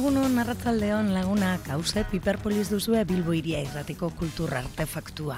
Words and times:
egunon 0.00 0.32
narratzaldeon 0.32 1.10
laguna 1.12 1.58
kause 1.60 2.06
piperpolis 2.08 2.70
duzue 2.72 3.02
Bilbo 3.04 3.34
iria 3.36 3.58
irratiko 3.60 4.08
kultur 4.16 4.54
artefaktua. 4.56 5.36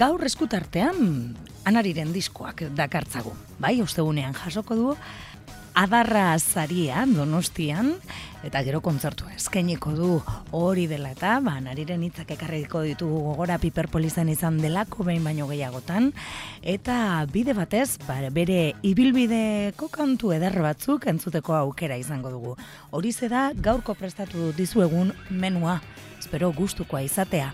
Gaur 0.00 0.24
eskutartean 0.24 1.34
anariren 1.68 2.14
diskoak 2.14 2.62
dakartzagu. 2.72 3.34
Bai, 3.60 3.74
ustegunean 3.84 4.32
jasoko 4.38 4.78
du, 4.78 4.94
adarra 5.74 6.38
zaria 6.38 7.04
donostian, 7.06 7.94
eta 8.42 8.62
gero 8.66 8.80
kontzertua 8.82 9.32
eskainiko 9.36 9.92
du 9.96 10.10
hori 10.50 10.86
dela 10.90 11.12
eta, 11.14 11.38
ba, 11.44 11.58
nariren 11.62 12.02
hitzak 12.02 12.34
ekarriko 12.34 12.82
ditugu 12.84 13.20
gogora 13.28 13.58
piperpolizan 13.62 14.28
izan 14.32 14.58
delako 14.62 15.06
behin 15.08 15.24
baino 15.24 15.48
gehiagotan, 15.50 16.10
eta 16.62 17.24
bide 17.32 17.54
batez, 17.56 17.98
ba, 18.06 18.18
bere 18.30 18.74
ibilbideko 18.82 19.88
kantu 19.92 20.32
eder 20.36 20.58
batzuk 20.62 21.06
entzuteko 21.06 21.56
aukera 21.62 21.96
izango 21.96 22.30
dugu. 22.30 22.56
Hori 22.90 23.12
da 23.28 23.52
gaurko 23.54 23.94
prestatu 23.94 24.52
dizuegun 24.56 25.12
menua, 25.30 25.80
espero 26.18 26.52
gustukoa 26.52 27.02
izatea. 27.02 27.52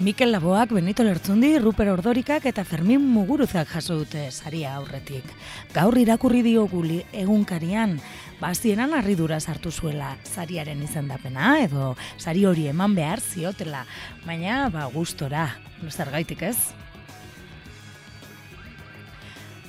Mikel 0.00 0.32
Laboak, 0.32 0.72
Benito 0.72 1.04
Lertzundi, 1.04 1.56
Ruper 1.60 1.86
Ordorikak 1.92 2.48
eta 2.50 2.64
Fermin 2.66 2.98
Muguruzak 2.98 3.68
jaso 3.70 3.94
dute 4.00 4.24
saria 4.32 4.72
aurretik. 4.74 5.28
Gaur 5.70 5.94
irakurri 6.00 6.40
dioguli 6.42 6.96
egunkarian, 7.14 8.00
bazienan 8.40 8.96
harridura 8.98 9.38
sartu 9.38 9.70
zuela 9.70 10.16
sariaren 10.26 10.82
izendapena 10.82 11.60
edo 11.62 11.92
sari 12.18 12.42
hori 12.44 12.66
eman 12.72 12.96
behar 12.98 13.22
ziotela, 13.22 13.84
baina 14.26 14.66
ba 14.74 14.88
gustora, 14.90 15.46
zer 15.88 16.10
gaitik 16.10 16.42
ez? 16.42 16.58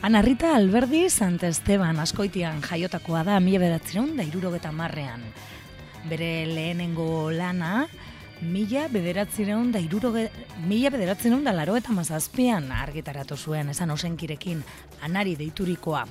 Ana 0.01 0.23
Rita 0.25 0.55
Alberdi 0.57 1.05
Sant 1.09 1.45
Esteban 1.45 2.01
askoitian 2.01 2.65
jaiotakoa 2.65 3.21
da 3.29 3.37
mila 3.39 3.61
bederatzeron 3.61 4.15
da 4.17 4.25
irurogeta 4.25 4.73
marrean. 4.73 5.21
Bere 6.09 6.47
lehenengo 6.49 7.29
lana, 7.29 7.85
mila 8.45 8.85
bederatzireun 8.91 9.71
da 9.73 9.81
iruroge, 9.81 10.29
mila 10.69 10.91
bederatzireun 10.93 11.43
da 11.45 11.53
laro 11.55 11.75
eta 11.77 11.93
mazazpian 11.95 12.71
argitaratu 12.71 13.37
zuen, 13.37 13.69
esan 13.73 13.91
osenkirekin, 13.91 14.63
anari 15.05 15.35
deiturikoa. 15.39 16.05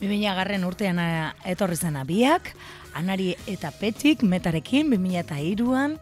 Bimila 0.00 0.32
garren 0.38 0.64
urtean 0.64 0.98
eh, 1.02 1.32
etorri 1.52 1.76
zen 1.76 1.98
abiak, 2.00 2.54
anari 2.96 3.34
eta 3.50 3.72
petik 3.76 4.22
metarekin, 4.22 4.88
bimila 4.94 5.20
eta 5.24 5.38
iruan, 5.44 5.98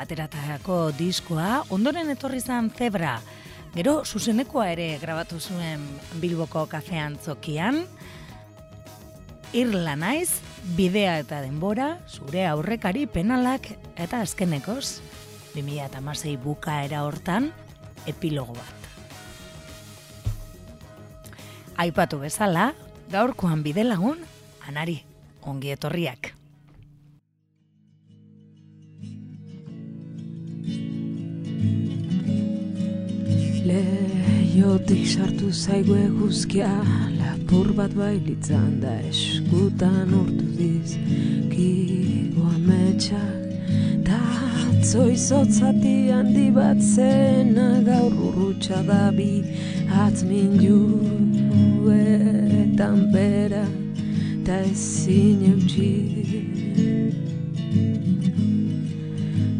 ateratako 0.00 0.90
diskoa, 0.96 1.64
ondoren 1.70 2.10
etorri 2.14 2.40
zen 2.40 2.70
zebra, 2.78 3.18
gero 3.74 4.00
zuzenekoa 4.04 4.70
ere 4.72 4.88
grabatu 5.02 5.40
zuen 5.40 5.84
Bilboko 6.20 6.64
kafean 6.70 7.18
zokian, 7.20 7.84
Irla 9.52 9.98
naiz, 10.00 10.40
bidea 10.78 11.18
eta 11.20 11.42
denbora, 11.44 11.98
zure 12.08 12.46
aurrekari 12.48 13.02
penalak 13.04 13.66
eta 14.00 14.22
azkenekoz, 14.24 15.02
2006 15.52 16.38
buka 16.40 16.78
era 16.86 17.02
hortan, 17.04 17.50
epilogo 18.08 18.56
bat. 18.56 18.88
Aipatu 21.84 22.22
bezala, 22.24 22.70
gaurkoan 23.12 23.60
bide 23.60 23.84
lagun, 23.84 24.24
anari, 24.64 25.02
ongi 25.44 25.76
etorriak. 25.76 26.32
Leiotik 34.62 35.02
sartu 35.06 35.50
zaigu 35.50 35.94
eguzkia 35.98 36.70
Lapur 37.18 37.68
bat 37.74 37.94
bailitzan 37.98 38.80
da 38.82 38.92
eskutan 39.08 40.12
urtu 40.14 40.46
diz 40.58 40.90
Kigo 41.50 42.44
ametsak 42.46 43.42
Da 44.06 44.20
atzoi 44.68 45.14
zotzati 45.16 45.96
handi 46.14 46.46
bat 46.54 46.78
zena 46.78 47.66
Gaur 47.88 48.14
urrutxa 48.28 48.78
da 48.86 49.10
bi 49.18 49.32
Atzmin 50.04 50.52
juetan 50.62 51.98
bera 53.12 53.66
Ta 54.46 54.56
ezin 54.70 55.40
eutxi. 55.50 55.90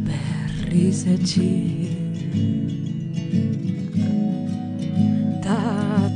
Berriz 0.07 1.01
etxi 1.19 1.72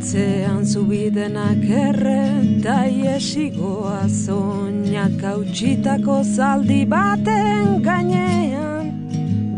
Atzean 0.06 0.62
zubidenak 0.62 1.64
erre 1.66 2.62
Ta 2.62 2.86
iesigoa 2.86 4.06
zoinak 4.06 5.18
hautsitako 5.18 6.20
zaldi 6.22 6.84
baten 6.86 7.82
gainean. 7.82 8.92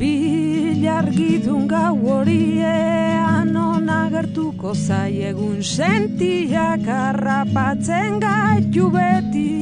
Bilargidun 0.00 1.68
gau 1.68 1.92
horiean 2.00 3.52
onagertuko 3.60 4.72
zaiegun 4.72 5.60
sentiak 5.60 6.88
harrapatzen 6.96 8.16
gaitu 8.24 8.88
beti. 8.88 9.52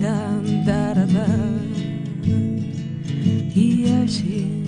Dan 0.00 0.64
dara 0.64 1.04
da 1.12 1.28
Iesi 3.52 4.59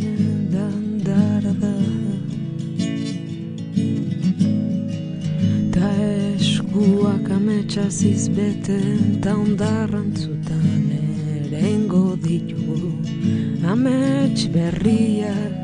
Ta 5.82 5.90
eskuak 6.38 7.26
ametxaz 7.36 8.04
izbeten 8.06 9.18
Ta 9.22 9.32
ondarrantzutan 9.34 10.84
erengo 11.34 12.14
ditugu. 12.22 12.92
Amets 13.66 14.46
berriak 14.54 15.54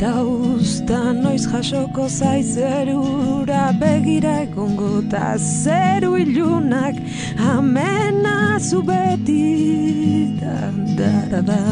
Ta 0.00 0.10
usta 0.26 1.12
noiz 1.12 1.46
jasoko 1.46 2.08
zaizerura 2.08 3.70
Begira 3.78 4.34
egongo 4.42 5.02
ta 5.10 5.38
zeru 5.38 6.16
ilunak 6.18 6.98
Amena 7.38 8.58
zu 8.58 8.82
beti 8.82 9.46
Da 10.42 10.58
dara 10.98 11.42
da 11.50 11.62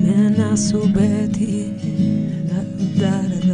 Mena 0.00 0.56
zu 0.56 0.80
beti 0.96 1.68
Da 2.48 2.60
da 3.00 3.51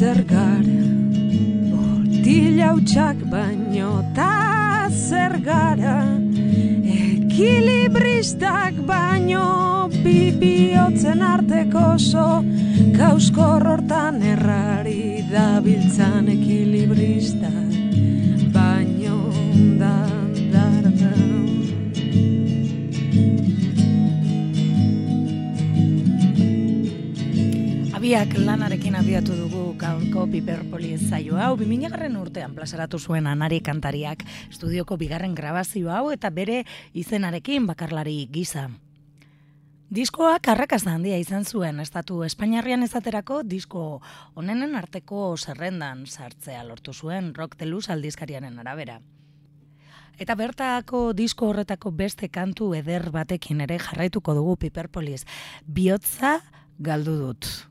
zer 0.00 0.22
gara 0.24 0.82
Hortila 1.76 2.68
utxak 2.78 3.18
baino 3.32 3.90
Ta 4.16 4.88
zer 4.88 5.34
gara 5.44 5.96
Ekilibristak 6.94 8.78
baino 8.88 9.44
Bibiotzen 9.98 11.20
arteko 11.32 11.84
oso 11.98 12.28
Kauskor 12.96 13.68
hortan 13.74 14.22
errari 14.32 15.04
Dabiltzan 15.34 16.32
ekilibristak 16.38 17.79
Abiak 28.10 28.32
lanarekin 28.42 28.96
abiatu 28.98 29.36
dugu 29.38 29.60
gaurko 29.78 30.24
Piperpoli 30.26 30.96
zaio 30.98 31.36
hau, 31.38 31.52
2000 31.54 32.18
urtean 32.18 32.56
plazaratu 32.56 32.98
zuen 32.98 33.28
anari 33.30 33.60
kantariak 33.62 34.24
estudioko 34.48 34.96
bigarren 34.98 35.36
grabazio 35.38 35.92
hau 35.94 36.10
eta 36.10 36.32
bere 36.34 36.64
izenarekin 36.92 37.68
bakarlari 37.70 38.26
gisa. 38.34 38.64
Diskoak 39.94 40.50
arrakasta 40.50 40.90
handia 40.90 41.20
izan 41.22 41.46
zuen 41.46 41.78
estatu 41.78 42.24
Espainiarrian 42.26 42.82
ezaterako 42.82 43.44
disko 43.46 44.02
onenen 44.34 44.74
arteko 44.74 45.36
zerrendan 45.38 46.02
sartzea 46.06 46.66
lortu 46.66 46.92
zuen 46.92 47.32
Rock 47.38 47.56
de 47.62 47.70
Luz 47.70 47.86
aldizkariaren 47.94 48.58
arabera. 48.58 48.98
Eta 50.18 50.34
bertako 50.34 51.12
disko 51.14 51.54
horretako 51.54 51.94
beste 51.94 52.26
kantu 52.28 52.74
eder 52.74 53.12
batekin 53.14 53.60
ere 53.60 53.78
jarraituko 53.78 54.34
dugu 54.34 54.58
Piperpolis. 54.66 55.28
Biotza 55.64 56.40
galdu 56.80 57.20
dut. 57.22 57.69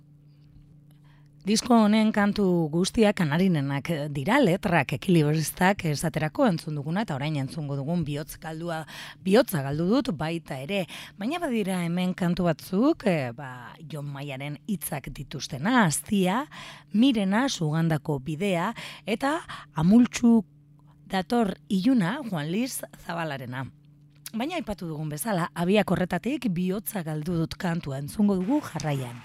Disko 1.49 1.73
honen 1.81 2.11
kantu 2.13 2.43
guztiak 2.69 3.15
kanarinenak 3.17 3.87
dira 4.13 4.35
letrak 4.37 4.91
ekilibristak 4.99 5.81
esaterako 5.89 6.45
entzun 6.45 6.75
duguna 6.77 7.01
eta 7.07 7.15
orain 7.15 7.39
entzungo 7.41 7.73
dugun 7.79 8.03
bihotz 8.05 8.35
galdua 8.43 8.83
bihotza 9.25 9.63
galdu 9.65 9.87
dut 9.89 10.11
baita 10.19 10.59
ere 10.61 10.83
baina 11.17 11.39
badira 11.41 11.79
hemen 11.87 12.13
kantu 12.13 12.45
batzuk 12.45 13.07
e, 13.09 13.31
ba, 13.33 13.73
Jon 13.81 14.05
Maiaren 14.13 14.59
hitzak 14.69 15.09
dituztena 15.09 15.87
aztia 15.87 16.43
mirena 16.93 17.47
sugandako 17.49 18.19
bidea 18.29 18.69
eta 19.07 19.39
amultzu 19.73 20.43
dator 21.09 21.55
iluna 21.67 22.19
Juan 22.29 22.53
Liz 22.53 22.83
Zabalarena 23.07 23.65
Baina 24.37 24.61
aipatu 24.61 24.85
dugun 24.85 25.09
bezala, 25.09 25.49
abiak 25.57 25.89
horretatik 25.89 26.51
bihotza 26.53 27.01
galdu 27.01 27.41
dut 27.41 27.57
kantua 27.57 27.97
entzungo 27.97 28.37
dugu 28.37 28.61
jarraian. 28.69 29.17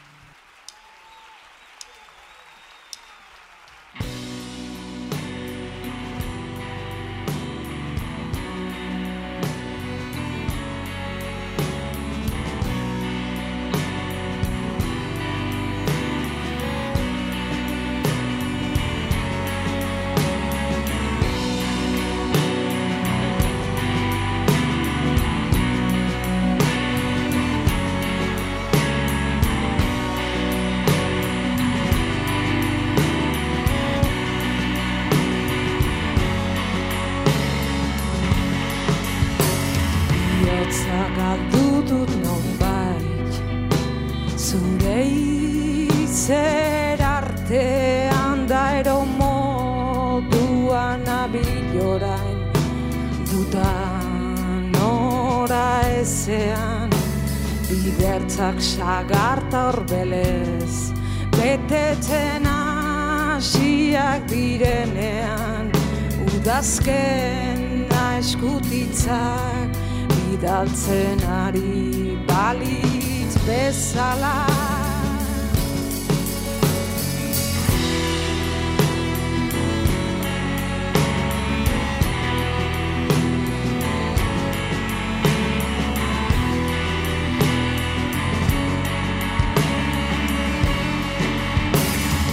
Udazken 66.84 67.88
eskutitzak 68.19 69.70
bidaltzen 70.08 71.19
ari 71.28 72.19
balitz 72.28 73.36
bezala. 73.46 74.46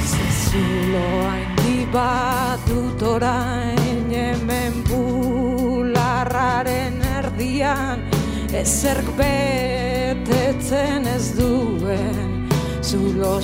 Zezulo 0.06 1.07
hain 1.27 1.92
bat 1.94 2.59
dut 2.68 3.01
orain 3.03 3.81
ezerk 8.62 9.08
betetzen 9.18 11.06
ez 11.16 11.34
duen 11.38 12.46
zulo 12.86 13.42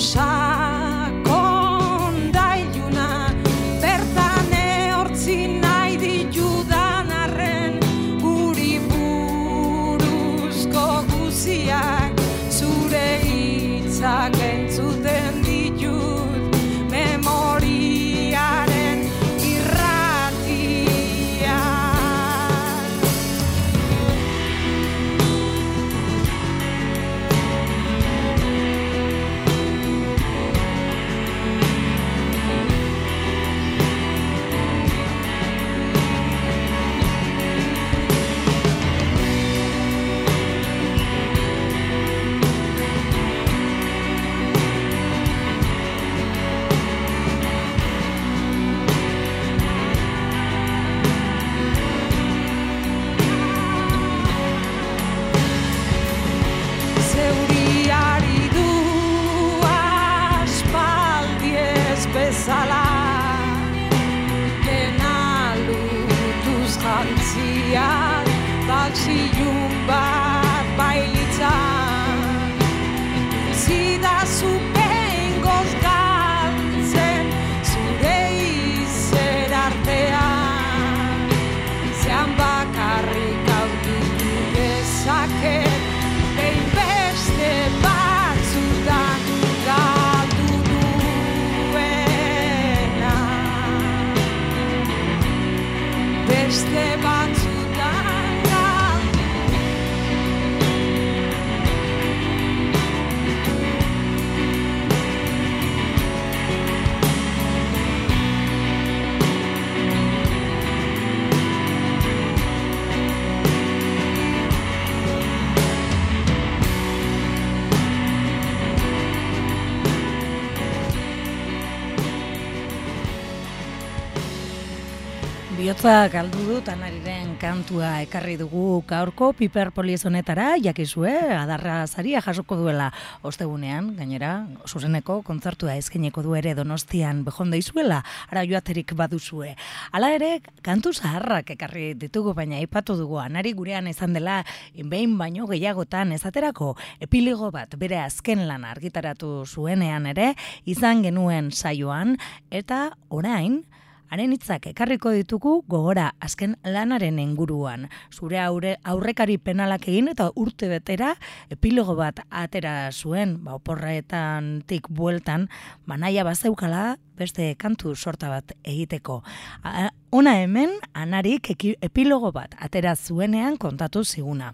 Biotza 125.78 126.10
galdu 126.10 126.42
dut 126.42 126.70
anariren 126.74 127.36
kantua 127.38 128.00
ekarri 128.02 128.34
dugu 128.40 128.82
gaurko 128.90 129.28
piper 129.38 129.70
honetara, 129.70 130.58
jakizue, 130.58 131.12
adarra 131.38 131.86
zaria 131.86 132.20
jasoko 132.20 132.56
duela 132.56 132.92
ostegunean, 133.22 133.96
gainera, 133.96 134.48
zuzeneko 134.66 135.22
kontzertua 135.22 135.76
eskaineko 135.76 136.24
du 136.24 136.34
ere 136.34 136.56
donostian 136.56 137.24
behonda 137.24 137.58
izuela, 137.58 138.04
ara 138.32 138.44
joaterik 138.44 138.96
baduzue. 138.96 139.56
Hala 139.92 140.16
ere, 140.16 140.42
kantu 140.64 140.94
zaharrak 140.94 141.52
ekarri 141.52 141.94
ditugu, 141.94 142.34
baina 142.34 142.58
aipatu 142.58 142.98
dugu 142.98 143.20
anari 143.20 143.54
gurean 143.54 143.86
izan 143.88 144.14
dela, 144.14 144.44
behin 144.74 145.16
baino 145.16 145.46
gehiagotan 145.46 146.12
ezaterako, 146.12 146.76
epiligo 147.00 147.52
bat 147.52 147.78
bere 147.78 148.00
azken 148.00 148.48
lan 148.48 148.66
argitaratu 148.66 149.46
zuenean 149.46 150.08
ere, 150.08 150.34
izan 150.66 151.04
genuen 151.04 151.52
saioan, 151.52 152.18
eta 152.50 152.98
orain, 153.10 153.62
Haren 154.08 154.32
hitzak 154.32 154.70
ekarriko 154.70 155.12
ditugu 155.12 155.62
gogora 155.68 156.12
azken 156.24 156.56
lanaren 156.64 157.20
inguruan. 157.20 157.88
Zure 158.14 158.40
aurre, 158.40 158.78
aurrekari 158.88 159.36
penalak 159.38 159.88
egin 159.92 160.08
eta 160.14 160.30
urte 160.36 160.70
betera 160.72 161.14
epilogo 161.52 161.98
bat 162.00 162.22
atera 162.30 162.92
zuen, 162.92 163.38
ba, 163.44 163.58
oporretan 163.60 164.62
tik 164.68 164.88
bueltan, 164.88 165.50
banaia 165.88 166.24
bazeukala 166.24 166.98
beste 167.18 167.50
kantu 167.60 167.96
sorta 167.96 168.30
bat 168.32 168.54
egiteko. 168.64 169.24
A, 169.64 169.90
ona 170.12 170.38
hemen, 170.40 170.78
anarik 170.94 171.52
epilogo 171.82 172.32
bat 172.32 172.56
atera 172.64 172.96
zuenean 172.96 173.58
kontatu 173.58 174.06
ziguna. 174.06 174.54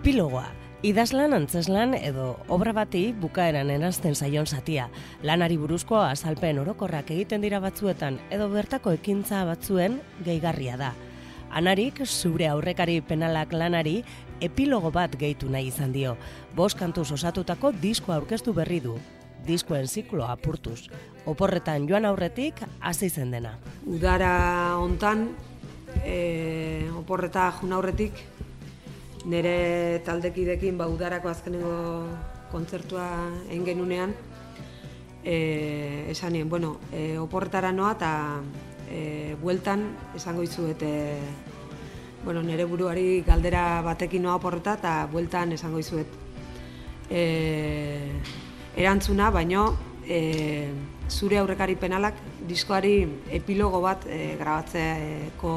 Epilogoa, 0.00 0.46
idazlan 0.80 1.34
antzeslan 1.36 1.90
edo 1.92 2.38
obra 2.48 2.72
bati 2.72 3.02
bukaeran 3.20 3.68
erazten 3.68 4.14
zaion 4.16 4.46
zatia. 4.46 4.86
Lanari 5.20 5.58
buruzko 5.60 5.98
azalpen 6.00 6.56
orokorrak 6.62 7.10
egiten 7.12 7.44
dira 7.44 7.58
batzuetan 7.60 8.16
edo 8.32 8.46
bertako 8.48 8.94
ekintza 8.96 9.42
batzuen 9.44 9.98
gehigarria 10.24 10.78
da. 10.80 10.94
Anarik, 11.52 12.00
zure 12.06 12.48
aurrekari 12.48 12.96
penalak 13.04 13.52
lanari, 13.52 13.98
epilogo 14.40 14.88
bat 14.88 15.20
gehitu 15.20 15.52
nahi 15.52 15.68
izan 15.68 15.92
dio. 15.92 16.16
Bost 16.56 16.80
kantuz 16.80 17.10
osatutako 17.12 17.74
disko 17.84 18.16
aurkeztu 18.16 18.56
berri 18.56 18.80
du. 18.80 18.96
Diskoen 19.44 19.84
ziklo 19.84 20.24
apurtuz. 20.24 20.86
Oporretan 21.28 21.84
joan 21.92 22.08
aurretik, 22.08 22.64
hasi 22.80 23.10
zen 23.10 23.36
dena. 23.36 23.58
Udara 23.84 24.78
hontan, 24.80 25.28
e, 26.00 26.88
oporreta 26.96 27.50
jun 27.60 27.76
aurretik, 27.76 28.24
nire 29.24 30.00
taldekidekin 30.04 30.78
ba, 30.78 30.88
udarako 30.88 31.28
azkenengo 31.28 32.06
kontzertua 32.50 33.06
egin 33.48 33.64
genunean, 33.64 34.14
e, 35.24 36.06
esanien, 36.10 36.48
bueno, 36.48 36.78
e, 36.92 37.18
oporretara 37.18 37.72
noa 37.72 37.92
eta 37.98 38.12
e, 38.90 39.36
bueltan 39.40 39.84
esango 40.16 40.42
izuet 40.42 40.82
e, 40.82 41.18
bueno, 42.24 42.42
nire 42.42 42.64
buruari 42.64 43.22
galdera 43.26 43.82
batekin 43.84 44.22
noa 44.22 44.38
oporreta 44.40 44.76
eta 44.80 44.94
bueltan 45.12 45.52
esango 45.52 45.78
izuet 45.78 46.06
e, 47.10 47.22
erantzuna, 48.76 49.30
baino 49.30 49.76
e, 50.06 50.70
zure 51.10 51.38
aurrekari 51.38 51.76
penalak 51.76 52.20
diskoari 52.48 52.94
epilogo 53.30 53.80
bat 53.84 54.06
e, 54.06 54.36
grabatzeko 54.40 55.56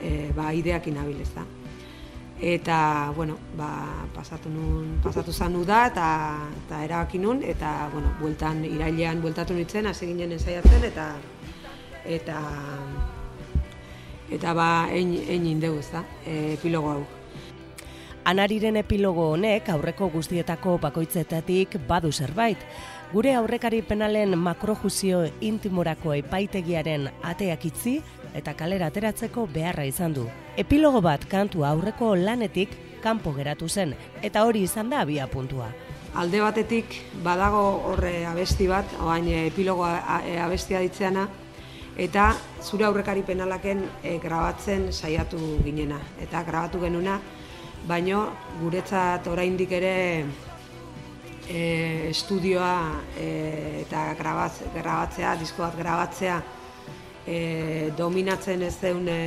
e, 0.00 0.30
ba, 0.36 0.52
ideak 0.52 0.88
inabil 0.88 1.20
da. 1.34 1.61
Eta, 2.42 3.12
bueno, 3.14 3.36
ba, 3.54 4.02
pasatu 4.10 4.50
nun, 4.50 4.98
pasatu 4.98 5.30
zan 5.30 5.54
da 5.64 5.86
eta, 5.86 6.06
eta 6.66 6.84
erabaki 6.84 7.18
nun, 7.18 7.40
eta, 7.46 7.88
bueno, 7.92 8.16
bueltan, 8.18 8.64
irailean 8.64 9.22
bueltatu 9.22 9.54
nintzen, 9.54 9.86
hasi 9.86 10.06
ginen 10.06 10.32
ensaiatzen, 10.32 10.82
eta, 10.84 11.06
eta, 12.04 12.40
eta 14.28 14.54
ba, 14.54 14.88
egin 14.90 15.46
indegu, 15.46 15.78
ez 15.78 15.90
da, 15.92 16.02
epilogo 16.26 16.90
hau. 16.90 17.04
Anariren 18.24 18.76
epilogo 18.76 19.28
honek 19.36 19.68
aurreko 19.68 20.08
guztietako 20.10 20.76
bakoitzetatik 20.82 21.76
badu 21.86 22.10
zerbait. 22.12 22.58
Gure 23.12 23.34
aurrekari 23.34 23.82
penalen 23.82 24.34
makrojuzio 24.38 25.24
intimorako 25.40 26.14
epaitegiaren 26.14 27.08
ateak 27.22 27.66
itzi 27.70 27.96
eta 28.34 28.54
kalera 28.54 28.88
ateratzeko 28.88 29.46
beharra 29.52 29.84
izan 29.84 30.14
du. 30.16 30.26
Epilogo 30.56 31.00
bat 31.04 31.24
kantu 31.28 31.64
aurreko 31.64 32.14
lanetik 32.16 32.74
kanpo 33.02 33.32
geratu 33.36 33.68
zen 33.68 33.94
eta 34.22 34.44
hori 34.46 34.62
izan 34.68 34.90
da 34.90 35.00
abia 35.00 35.26
puntua. 35.26 35.70
Alde 36.14 36.42
batetik 36.44 36.98
badago 37.24 37.62
horre 37.88 38.26
abesti 38.28 38.66
bat, 38.68 38.90
oain 39.00 39.28
epilogo 39.46 39.86
e, 39.88 40.36
abestia 40.38 40.82
ditzeana, 40.84 41.24
eta 41.96 42.34
zure 42.60 42.84
aurrekari 42.84 43.22
penalaken 43.24 43.80
e, 44.02 44.18
grabatzen 44.20 44.90
saiatu 44.92 45.40
ginena. 45.64 46.00
Eta 46.20 46.42
grabatu 46.44 46.82
genuna, 46.84 47.16
baino 47.88 48.26
guretzat 48.60 49.26
oraindik 49.32 49.72
ere 49.72 49.94
e, 51.48 51.62
estudioa 52.10 52.74
e, 53.16 53.30
eta 53.86 54.10
grabatzea, 54.20 55.36
disko 55.40 55.64
bat 55.64 55.80
grabatzea 55.80 56.42
e, 57.26 57.90
dominatzen 57.96 58.62
ez 58.62 58.74
zeun 58.80 59.08
e, 59.08 59.18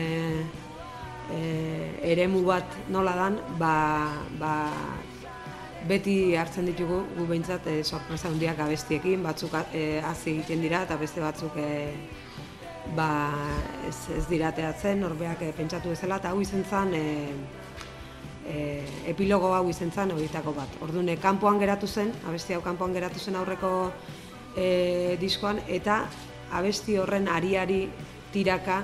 e, 1.32 1.42
eremu 2.12 2.44
bat 2.46 2.78
nola 2.90 3.16
dan, 3.16 3.40
ba, 3.60 3.76
ba, 4.40 4.54
beti 5.88 6.36
hartzen 6.36 6.66
ditugu 6.66 7.02
gu 7.18 7.28
behintzat 7.30 7.68
e, 7.70 7.82
sorpresa 7.84 8.30
hundiak 8.30 8.60
abestiekin, 8.66 9.24
batzuk 9.24 9.54
e, 9.72 10.02
hazi 10.04 10.36
egiten 10.36 10.64
dira 10.66 10.84
eta 10.88 10.98
beste 11.02 11.22
batzuk 11.22 11.58
e, 11.62 11.70
ba, 12.98 13.10
ez, 13.88 13.98
ez 14.18 14.26
dirateatzen, 14.30 15.00
norbeak 15.02 15.42
e, 15.46 15.52
pentsatu 15.58 15.94
bezala, 15.94 16.20
eta 16.22 16.34
hau 16.34 16.42
izen 16.42 16.66
zen, 16.66 16.94
e, 16.94 17.06
e, 18.46 18.60
epilogo 19.14 19.54
hau 19.56 19.66
izen 19.70 19.92
zen 19.92 20.14
horietako 20.14 20.54
bat. 20.58 20.78
Orduan, 20.86 21.10
kanpoan 21.22 21.60
geratu 21.62 21.88
zen, 21.88 22.14
abesti 22.28 22.58
hau 22.58 22.62
kanpoan 22.66 22.94
geratu 22.94 23.20
zen 23.20 23.38
aurreko 23.40 23.74
e, 24.56 25.18
diskoan, 25.22 25.62
eta 25.68 26.04
abesti 26.58 26.98
horren 26.98 27.28
ariari 27.32 27.84
tiraka 28.34 28.84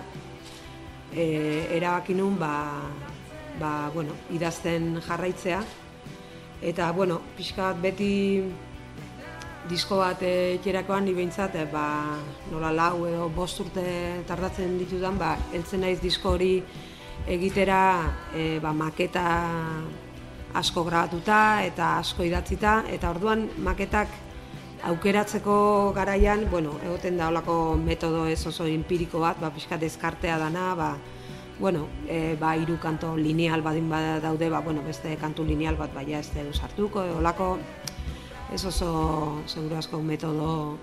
e, 1.14 1.68
erabaki 1.78 2.14
nun 2.16 2.38
ba, 2.40 2.54
ba, 3.60 3.90
bueno, 3.94 4.16
idazten 4.32 5.00
jarraitzea. 5.08 5.62
Eta, 6.62 6.92
bueno, 6.92 7.20
pixka 7.38 7.72
bat 7.72 7.82
beti 7.82 8.12
disko 9.70 10.00
bat 10.02 10.22
etxerakoan 10.26 11.06
ni 11.06 11.14
behintzat, 11.18 11.56
e, 11.56 11.66
ba, 11.72 12.18
nola 12.52 12.72
lau 12.72 13.06
edo 13.10 13.30
bost 13.34 13.60
urte 13.64 13.84
tardatzen 14.28 14.78
ditudan, 14.80 15.20
ba, 15.20 15.36
eltzen 15.54 15.84
naiz 15.86 16.00
disko 16.02 16.36
hori 16.38 16.56
egitera 17.30 17.82
e, 18.34 18.58
ba, 18.64 18.74
maketa 18.74 19.26
asko 20.58 20.84
grabatuta 20.84 21.62
eta 21.64 21.98
asko 22.02 22.26
idatzita, 22.28 22.82
eta 22.92 23.12
orduan 23.14 23.48
maketak 23.64 24.31
aukeratzeko 24.84 25.94
garaian, 25.94 26.48
bueno, 26.50 26.74
egoten 26.84 27.18
da 27.18 27.30
olako 27.30 27.76
metodo 27.78 28.26
ez 28.28 28.40
oso 28.48 28.66
empiriko 28.66 29.20
bat, 29.22 29.40
ba, 29.40 29.52
pixka 29.54 29.78
deskartea 29.78 30.38
dana, 30.42 30.74
ba, 30.76 30.96
bueno, 31.60 31.88
e, 32.08 32.36
ba, 32.40 32.56
iru 32.58 32.80
kanto 32.82 33.16
lineal 33.18 33.62
badin 33.62 33.90
bada 33.90 34.20
daude, 34.20 34.50
ba, 34.50 34.62
bueno, 34.62 34.82
beste 34.82 35.14
kantu 35.22 35.46
lineal 35.46 35.78
bat 35.78 35.94
baina 35.94 36.20
ez 36.20 36.32
dugu 36.34 36.54
sartuko, 36.54 37.04
e, 37.04 37.12
olako 37.12 37.58
ez 38.52 38.64
oso 38.66 39.44
seguru 39.46 39.78
asko 39.78 40.02
metodo 40.02 40.78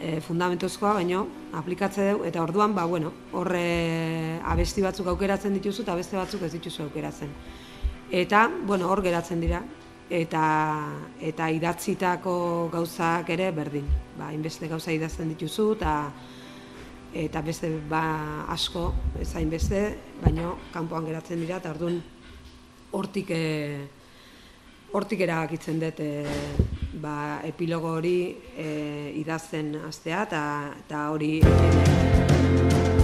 e, 0.00 0.20
fundamentuzkoa, 0.20 0.92
baino 1.00 1.26
aplikatze 1.52 2.10
dugu, 2.12 2.26
eta 2.28 2.42
orduan, 2.42 2.74
ba, 2.74 2.84
bueno, 2.84 3.12
horre 3.32 4.40
abesti 4.44 4.84
batzuk 4.84 5.08
aukeratzen 5.08 5.56
dituzu 5.56 5.82
eta 5.82 5.96
beste 5.96 6.20
batzuk 6.20 6.42
ez 6.42 6.52
dituzu 6.52 6.84
aukeratzen. 6.84 7.32
Eta, 8.12 8.50
bueno, 8.66 8.90
hor 8.92 9.00
geratzen 9.02 9.40
dira, 9.40 9.62
eta 10.10 10.44
eta 11.20 11.48
idatzitako 11.50 12.68
gauzak 12.72 13.30
ere 13.30 13.50
berdin. 13.52 13.86
Ba, 14.18 14.32
inbeste 14.32 14.68
gauza 14.68 14.92
idazten 14.92 15.28
dituzu 15.32 15.72
eta 15.76 15.94
eta 17.14 17.40
beste 17.46 17.70
ba 17.88 18.44
asko 18.50 18.92
ezain 19.22 19.50
beste, 19.50 19.82
baino 20.22 20.58
kanpoan 20.72 21.06
geratzen 21.06 21.40
dira 21.40 21.60
eta 21.62 21.70
ordun 21.70 22.00
hortik 22.92 23.30
e, 23.30 23.44
hortik 24.92 25.20
erabakitzen 25.20 25.78
dut 25.80 26.00
e, 26.02 26.10
ba, 27.00 27.40
epilogo 27.46 27.94
hori 27.98 28.18
e, 28.56 29.12
idazten 29.22 29.76
hastea 29.86 30.26
eta 30.26 31.08
hori 31.14 31.38
Jendez 31.44 33.03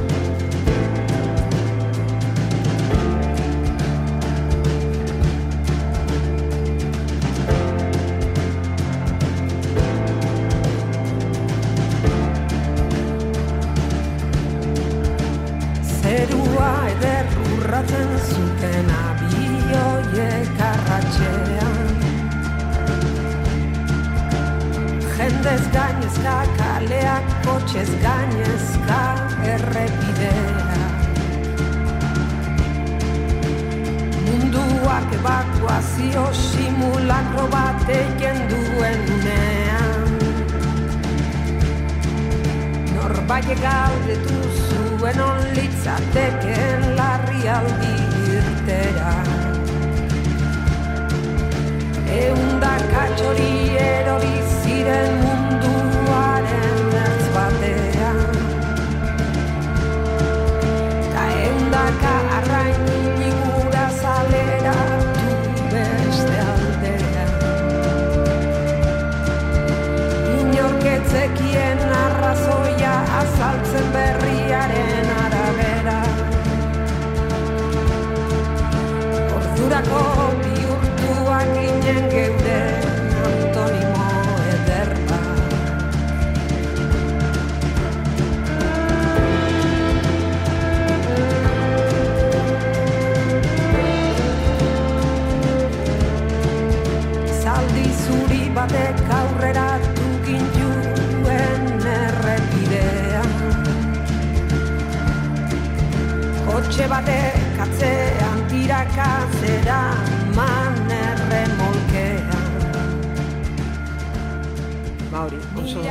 oso 115.71 115.83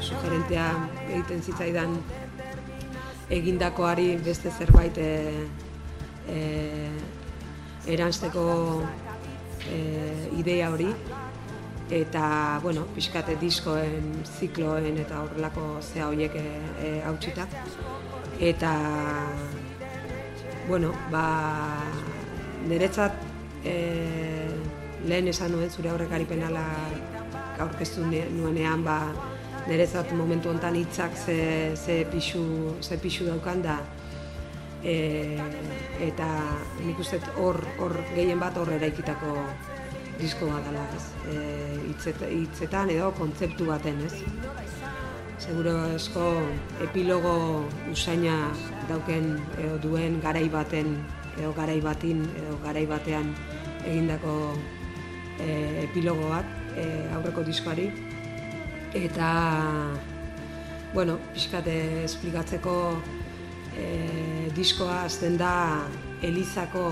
sugerentea 0.00 0.66
egiten 1.10 1.42
zitzaidan 1.42 1.96
egindakoari 3.30 4.16
beste 4.24 4.50
zerbait 4.50 4.96
e, 4.98 5.08
e, 6.28 6.40
eranzteko 7.92 8.46
e, 9.68 9.80
idea 10.38 10.70
hori. 10.72 10.88
Eta 11.92 12.58
bueno, 12.62 12.86
pixkate 12.94 13.36
diskoen, 13.40 14.22
zikloen 14.38 14.96
eta 15.04 15.20
horrelako 15.26 15.66
zea 15.82 16.08
horiek 16.08 16.36
e, 16.40 16.92
hautsita. 17.04 17.46
Eta 18.40 18.72
bueno, 20.68 20.94
ba 21.12 21.26
niretzat 22.68 23.18
e, 23.64 23.76
lehen 25.04 25.28
esan 25.28 25.52
nuen 25.52 25.70
zure 25.70 25.92
aurrekari 25.92 26.24
penala 26.24 26.64
aurkeztu 27.60 28.04
nuenean 28.06 28.84
ba 28.84 28.98
nerezat 29.66 30.12
momentu 30.12 30.48
hontan 30.50 30.74
hitzak 30.74 31.16
ze, 31.16 31.76
ze, 31.76 32.04
pixu, 32.10 32.42
ze 32.80 32.96
pixu 32.98 33.26
daukan 33.26 33.62
da 33.62 33.78
e, 34.82 35.38
eta 36.00 36.28
nik 36.82 36.98
uste 36.98 37.20
hor, 37.36 37.60
hor 37.78 37.94
gehien 38.14 38.40
bat 38.40 38.56
hor 38.58 38.72
eraikitako 38.74 39.36
disko 40.18 40.46
bat 40.50 40.66
dela, 40.66 40.82
ez? 40.96 41.06
E, 41.30 42.34
hitzetan 42.34 42.90
edo 42.90 43.10
kontzeptu 43.18 43.66
baten, 43.70 44.02
ez? 44.06 44.22
Seguro 45.42 45.74
esko 45.94 46.26
epilogo 46.84 47.64
usaina 47.90 48.36
dauken 48.90 49.34
edo 49.58 49.78
duen 49.82 50.20
garai 50.22 50.48
baten 50.50 50.94
edo 51.38 51.52
garai 51.56 51.80
batin 51.80 52.22
edo 52.42 52.58
garai 52.62 52.84
batean 52.86 53.32
egindako 53.82 54.34
e, 55.40 55.48
epilogo 55.86 56.28
bat 56.30 56.61
e, 56.76 56.86
aurreko 57.14 57.44
diskoari. 57.46 57.90
Eta 58.92 59.28
bueno, 60.92 61.16
pixkate 61.32 62.04
esplikatzeko 62.04 62.76
e, 63.76 63.86
diskoa 64.56 65.02
azten 65.06 65.38
da 65.40 65.54
Elizako 66.22 66.86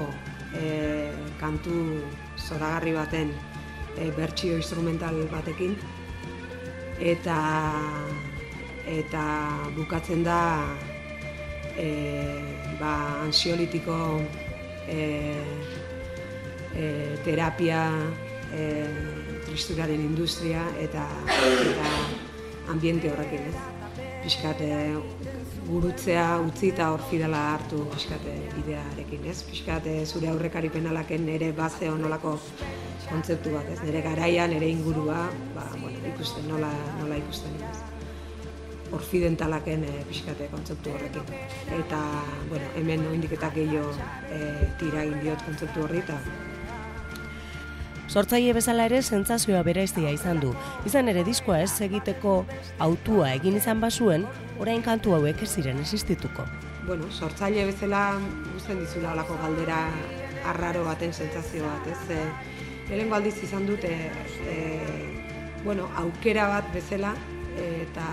e, 0.57 1.13
kantu 1.41 2.01
zoragarri 2.39 2.95
baten 2.97 3.35
e, 3.97 4.11
bertsio 4.17 4.57
instrumental 4.57 5.21
batekin. 5.33 5.77
Eta 7.01 7.37
eta 8.91 9.25
bukatzen 9.77 10.25
da 10.25 10.41
e, 11.77 11.91
ba, 12.81 13.23
ansiolitiko 13.23 14.21
e, 14.89 15.03
e, 16.75 16.87
terapia 17.25 17.85
e, 18.53 18.65
tristuraren 19.51 20.01
industria 20.01 20.63
eta 20.79 21.05
eta 21.35 21.93
ambiente 22.71 23.11
horrekin, 23.11 23.51
ez? 23.51 24.07
Piskate 24.23 24.71
gurutzea 25.67 26.25
utzi 26.45 26.71
eta 26.71 26.91
hor 26.95 27.03
fidela 27.11 27.41
hartu 27.55 27.83
piskate 27.95 28.35
idearekin, 28.63 29.27
ez? 29.33 29.41
Piskate 29.49 29.97
zure 30.07 30.31
aurrekari 30.31 30.71
penalaken 30.71 31.29
ere 31.35 31.51
baze 31.57 31.91
onolako 31.91 32.37
kontzeptu 33.09 33.55
bat, 33.57 33.71
ez? 33.75 33.81
Nere 33.87 34.03
garaian, 34.07 34.55
nere 34.55 34.69
ingurua, 34.71 35.25
ba, 35.57 35.67
bueno, 35.81 35.99
ikusten 36.15 36.47
nola, 36.51 36.71
nola 37.01 37.19
ikusten, 37.19 37.57
ez? 37.71 37.79
orfidentalaken 38.91 39.85
e, 39.87 39.91
pixkate 40.09 40.49
kontzeptu 40.51 40.91
horrekin. 40.91 41.29
Eta, 41.79 41.99
bueno, 42.51 42.71
hemen 42.79 43.05
oindik 43.13 43.37
eta 43.37 43.51
gehiago 43.55 43.93
e, 44.35 44.41
tira 44.81 45.05
egin 45.05 45.21
diot 45.23 45.45
kontzeptu 45.47 45.85
horri, 45.85 46.01
eta 46.03 46.19
Sortzaile 48.11 48.51
bezala 48.57 48.89
ere 48.89 48.99
sentsazioa 49.07 49.61
bereiztia 49.63 50.11
izan 50.11 50.41
du. 50.43 50.49
Izan 50.89 51.07
ere 51.13 51.23
diskoa 51.23 51.61
ez 51.63 51.77
egiteko 51.87 52.33
autua 52.83 53.29
egin 53.37 53.59
izan 53.61 53.79
basuen, 53.85 54.25
orain 54.59 54.83
kantu 54.83 55.15
hauek 55.15 55.45
ez 55.47 55.51
ziren 55.55 55.79
existituko. 55.79 56.43
Bueno, 56.89 57.07
sortzaile 57.13 57.69
bezala 57.69 58.01
guztien 58.49 58.81
dizula 58.83 59.13
olako 59.13 59.37
galdera 59.45 59.79
arraro 60.51 60.83
baten 60.89 61.15
sentsazio 61.15 61.63
bat, 61.69 61.87
ez? 61.87 62.17
E, 62.17 62.91
Lehenko 62.91 63.15
aldiz 63.21 63.37
izan 63.47 63.69
dute, 63.71 63.93
e, 64.51 64.57
bueno, 65.63 65.87
aukera 66.03 66.49
bat 66.51 66.75
bezala, 66.75 67.15
eta 67.63 68.09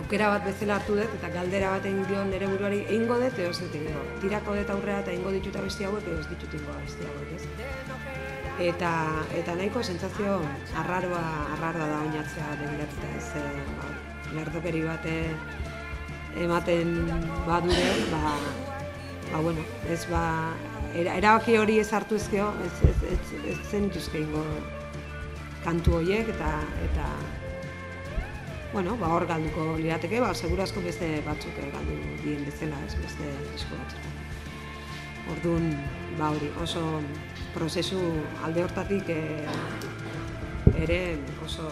aukera 0.00 0.32
bat 0.34 0.48
bezala 0.48 0.80
hartu 0.80 0.96
dut, 0.98 1.14
eta 1.20 1.30
galdera 1.36 1.76
bat 1.76 1.86
egin 1.86 2.02
dion 2.10 2.34
nire 2.34 2.50
buruari 2.50 2.82
egingo 2.88 3.20
dut, 3.22 3.38
edo 3.38 3.54
dut 3.60 4.18
Tirako 4.24 4.58
dut 4.58 4.74
aurrera 4.74 4.98
eta 5.04 5.14
egingo 5.14 5.30
dituta 5.38 5.62
besti 5.62 5.86
hauek, 5.86 6.10
edo 6.10 6.18
ez 6.18 6.30
ditut 6.34 6.58
ingo 6.58 6.80
besti 6.80 7.06
hauek, 7.06 7.36
ez? 7.38 8.01
Eta 8.60 8.92
eta 9.32 9.54
nahiko 9.56 9.82
sentsazio 9.82 10.40
arraroa 10.76 11.22
arraroa 11.54 11.86
da 11.86 12.00
oinatzea 12.00 12.48
begiratuta 12.60 13.08
ez 13.16 13.28
e, 13.40 13.44
ba, 13.78 13.88
lerdokeri 14.36 14.82
bate 14.84 15.14
ematen 16.36 16.92
badure 17.46 17.88
ba 18.10 18.36
ba 19.32 19.40
bueno 19.40 19.64
ez 19.88 20.04
ba 20.10 20.52
erabaki 20.94 21.56
hori 21.56 21.78
ez 21.78 21.92
hartu 21.92 22.16
ezkeo 22.16 22.52
ez 22.66 22.88
ez 22.90 23.02
ez, 23.12 23.32
ez 23.52 23.58
zen 23.70 23.90
ingo 24.20 24.44
kantu 25.64 25.94
horiek 25.94 26.28
eta 26.28 26.52
eta 26.90 27.06
bueno 28.72 28.96
ba 28.96 29.08
hor 29.08 29.26
galduko 29.26 29.76
lirateke 29.76 30.20
ba 30.20 30.34
segurazko 30.34 30.80
beste 30.80 31.22
batzuk 31.24 31.56
galdu 31.56 31.96
dien 32.22 32.44
bezala 32.44 32.76
ez 32.86 32.94
beste 32.96 33.24
esko 33.54 33.76
batzuk. 33.76 34.12
Orduan, 35.30 35.68
ba 36.18 36.30
hori, 36.30 36.48
oso 36.60 37.00
prozesu 37.54 38.00
alde 38.44 38.64
hortatik 38.64 39.08
e, 39.12 39.20
ere 40.82 41.00
oso 41.44 41.68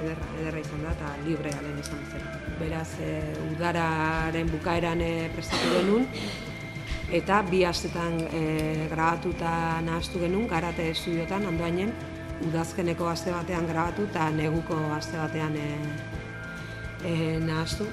ederra, 0.00 0.26
ederra 0.40 0.62
izan 0.62 0.82
da 0.84 0.94
eta 0.94 1.12
libre 1.26 1.52
alen 1.58 1.78
izan 1.80 2.02
zen. 2.10 2.24
Beraz, 2.58 2.88
e, 3.00 3.12
udararen 3.52 4.50
bukaeran 4.52 5.02
e, 5.04 5.12
prestatu 5.34 5.70
genuen, 5.78 6.08
eta 7.14 7.42
bi 7.50 7.64
astetan 7.68 8.18
e, 8.30 8.42
grabatu 8.90 9.34
eta 9.36 9.54
nahaztu 9.86 10.22
genuen, 10.22 10.48
garate 10.50 10.90
estudiotan, 10.90 11.46
handoainen, 11.50 11.92
udazkeneko 12.48 13.08
aste 13.08 13.32
batean 13.32 13.68
grabatu 13.68 14.08
eta 14.10 14.28
neguko 14.34 14.78
aste 14.96 15.18
batean 15.20 15.56
e, 15.56 15.68
e, 17.04 17.14
nahaztu. 17.44 17.86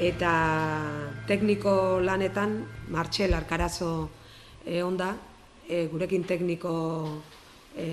Eta 0.00 0.30
tekniko 1.28 2.00
lanetan, 2.00 2.62
Martxel 2.88 3.34
Arkarazo 3.36 4.08
e, 4.64 4.80
onda, 4.82 5.12
e, 5.70 5.86
gurekin 5.86 6.26
tekniko 6.26 6.72
e, 7.78 7.86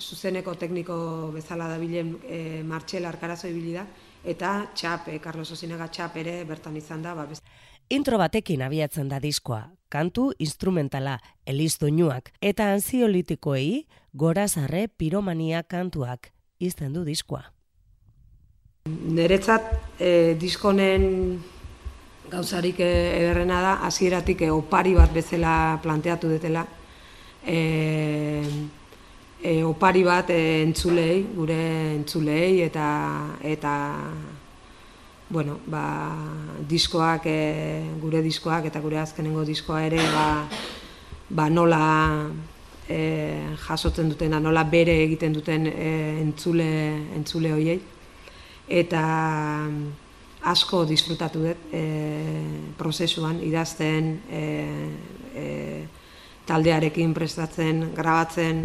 zuzeneko 0.00 0.56
tekniko 0.58 0.96
bezala 1.34 1.68
da 1.68 1.78
bilen 1.78 2.16
e, 2.24 2.62
Martxel 2.66 3.04
Arkarazo 3.04 3.48
ibili 3.48 3.76
da 3.76 3.84
eta 4.24 4.54
txap, 4.74 5.12
e, 5.12 5.20
Carlos 5.20 5.52
Osinaga 5.52 5.90
txap 5.92 6.16
ere 6.24 6.38
bertan 6.48 6.76
izan 6.80 7.04
da. 7.04 7.14
Ba, 7.14 7.28
Intro 7.92 8.16
batekin 8.16 8.62
abiatzen 8.64 9.10
da 9.12 9.18
diskoa, 9.20 9.66
kantu 9.92 10.30
instrumentala, 10.40 11.18
eliz 11.44 11.76
doinuak, 11.78 12.32
eta 12.40 12.70
anziolitikoei 12.72 13.84
gorazarre 14.16 14.86
piromania 14.88 15.62
kantuak 15.62 16.30
izten 16.58 16.94
du 16.96 17.04
diskoa. 17.04 17.44
Neretzat 18.88 19.68
e, 20.00 20.34
diskonen 20.40 21.04
gauzarik 22.30 22.80
eh, 22.80 23.18
ederrena 23.20 23.60
da, 23.62 23.74
hasieratik 23.86 24.42
e, 24.42 24.50
opari 24.50 24.94
bat 24.94 25.12
bezala 25.12 25.78
planteatu 25.82 26.30
dutela. 26.32 26.64
E, 27.44 27.58
e, 29.42 29.62
opari 29.64 30.02
bat 30.04 30.30
entzulei, 30.32 31.24
gure 31.36 31.58
entzulei, 31.98 32.62
eta, 32.64 32.86
eta 33.42 33.74
bueno, 35.28 35.58
ba, 35.66 35.84
diskoak, 36.68 37.26
e, 37.26 37.82
gure 38.00 38.22
diskoak 38.24 38.70
eta 38.70 38.80
gure 38.80 39.00
azkenengo 39.02 39.44
diskoa 39.44 39.82
ere, 39.84 40.00
ba, 40.14 40.26
ba 41.28 41.48
nola 41.50 41.82
e, 42.88 43.00
jasotzen 43.66 44.08
dutena, 44.12 44.40
nola 44.40 44.64
bere 44.64 44.96
egiten 45.04 45.36
duten 45.36 45.68
e, 45.68 45.90
entzule, 46.22 46.70
entzule 47.16 47.52
hoiei. 47.52 47.80
Eta, 48.64 49.04
asko 50.44 50.84
disfrutatu 50.84 51.42
dut 51.46 51.72
e, 51.72 51.82
prozesuan 52.78 53.40
idazten 53.44 54.10
e, 54.28 54.42
e, 55.34 55.46
taldearekin 56.46 57.14
prestatzen, 57.16 57.90
grabatzen 57.96 58.64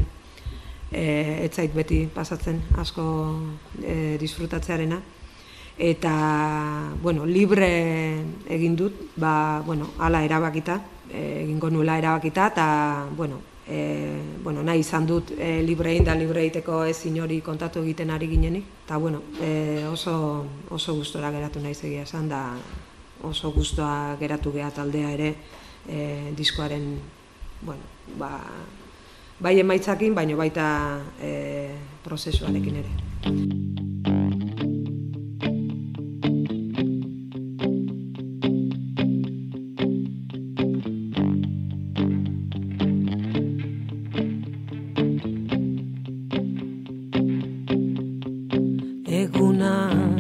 e, 0.92 1.06
etzait 1.46 1.74
beti 1.74 2.04
pasatzen 2.14 2.62
asko 2.82 3.06
e, 3.84 4.18
disfrutatzearena. 4.20 5.00
Eta 5.80 6.14
bueno, 7.02 7.24
libre 7.26 7.70
egin 8.52 8.76
dut 8.76 9.16
ba, 9.16 9.62
bueno, 9.66 9.94
ala 10.04 10.26
erabakita 10.28 10.82
e, 11.08 11.46
egingo 11.46 11.70
nuela 11.72 11.98
erabakita 11.98 12.50
eta 12.52 12.68
bueno, 13.16 13.40
e, 13.70 14.22
bueno, 14.44 14.64
nahi 14.64 14.82
izan 14.82 15.06
dut 15.06 15.32
e, 15.38 15.62
librein 15.64 16.04
da 16.04 16.16
libreiteko 16.18 16.84
ez 16.90 17.06
inori 17.06 17.40
kontatu 17.46 17.84
egiten 17.86 18.10
ari 18.10 18.28
ginenik. 18.28 18.66
Eta 18.86 18.98
bueno, 18.98 19.22
e, 19.42 19.86
oso, 19.92 20.46
oso 20.70 20.96
gustora 20.98 21.32
geratu 21.32 21.62
nahi 21.62 21.78
egia 21.78 22.04
esan 22.04 22.30
da 22.30 22.44
oso 23.24 23.52
gustoa 23.52 24.18
geratu 24.20 24.52
geha 24.52 24.72
taldea 24.72 25.12
ere 25.12 25.36
e, 25.88 26.34
diskoaren 26.36 26.98
bueno, 27.62 27.84
ba, 28.18 28.40
bai 29.40 29.60
emaitzakin, 29.60 30.16
baino 30.16 30.38
baita 30.38 30.66
e, 31.22 31.70
prozesuarekin 32.04 32.84
ere. 32.84 33.89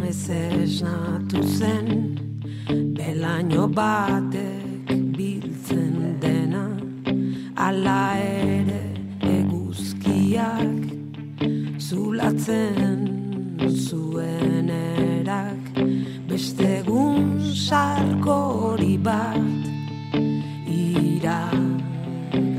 Ez 0.09 0.29
esnatu 0.29 1.41
zen 1.43 2.17
Belaino 2.97 3.67
batek 3.67 4.87
biltzen 5.17 6.17
dena. 6.21 6.65
Ala 7.55 8.17
ere 8.17 8.81
eguzkiak 9.37 10.81
Zulatzen 11.77 13.05
zuen 13.85 14.69
erak. 14.79 15.63
Beste 16.29 16.79
egun 16.79 17.37
sarkori 17.67 18.97
bat 18.97 19.61
Ira 20.79 21.43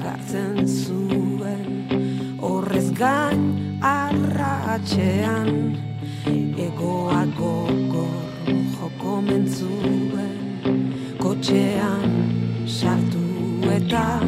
gartzen 0.05 0.67
zuen. 0.69 1.67
Horrez 2.39 2.89
gain 3.03 3.43
arratxean 3.83 5.51
Egoak 6.61 7.40
mentzuen 9.61 11.19
Kotxean 11.19 12.67
sartu 12.67 13.25
eta 13.77 14.21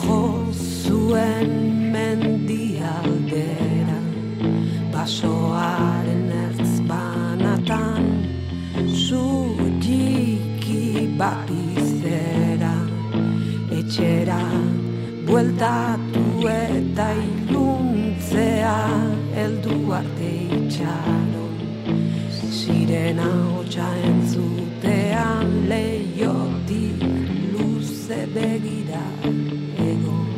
jo 0.00 0.20
zuen 0.54 1.50
mendialdera 1.92 4.00
Basoaren 4.92 6.30
ertz 6.44 6.80
banatan 6.88 8.04
Zutiki 9.04 11.08
bapizera 11.18 12.74
Etxera 13.70 14.42
bueltatu 15.26 16.48
eta 16.48 17.08
iluntzea 17.26 18.78
Eldu 19.44 19.92
arte 19.92 20.32
itxaron. 20.56 21.52
Sirena 22.54 23.28
hotxa 23.56 23.88
entzutean 24.84 25.68
Leiotik 25.68 27.00
luze 27.52 28.26
begira 28.34 29.04
egon 29.80 30.28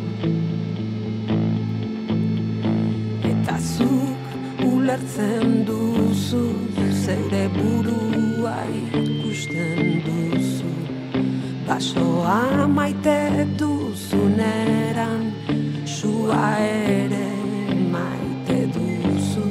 Eta 3.24 3.58
zuk 3.58 4.62
ulertzen 4.62 5.64
duzu 5.66 6.44
Zeure 7.06 7.46
burua 7.54 8.56
ikusten 8.74 10.02
duzu. 10.06 10.70
Basoa 11.66 12.66
maite 12.66 13.46
duzuneran 13.58 15.32
Sua 15.84 16.56
ere 16.58 17.28
maite 17.90 18.66
duzu. 18.74 19.46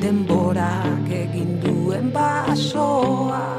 Denborak 0.00 1.08
egin 1.08 1.56
duen 1.64 2.12
basoa 2.12 3.57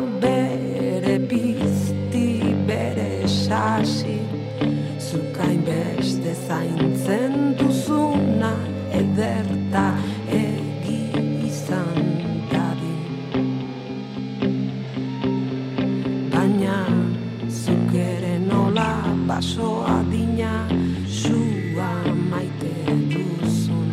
baso 19.40 19.86
adina 19.88 20.68
Zua 21.08 21.92
maite 22.30 22.76
duzun. 23.12 23.92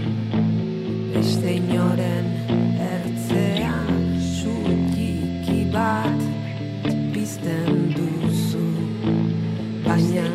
Beste 1.15 1.53
inoren 1.61 2.27
ertzean 2.83 4.19
Zutiki 4.19 5.61
bat 5.71 6.21
pizten 7.15 7.95
duzu. 7.95 8.67
Baina 9.87 10.27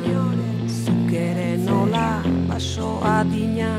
zuk 0.79 1.11
ere 1.27 1.57
nola 1.67 2.23
baso 2.47 2.89
adina 3.03 3.73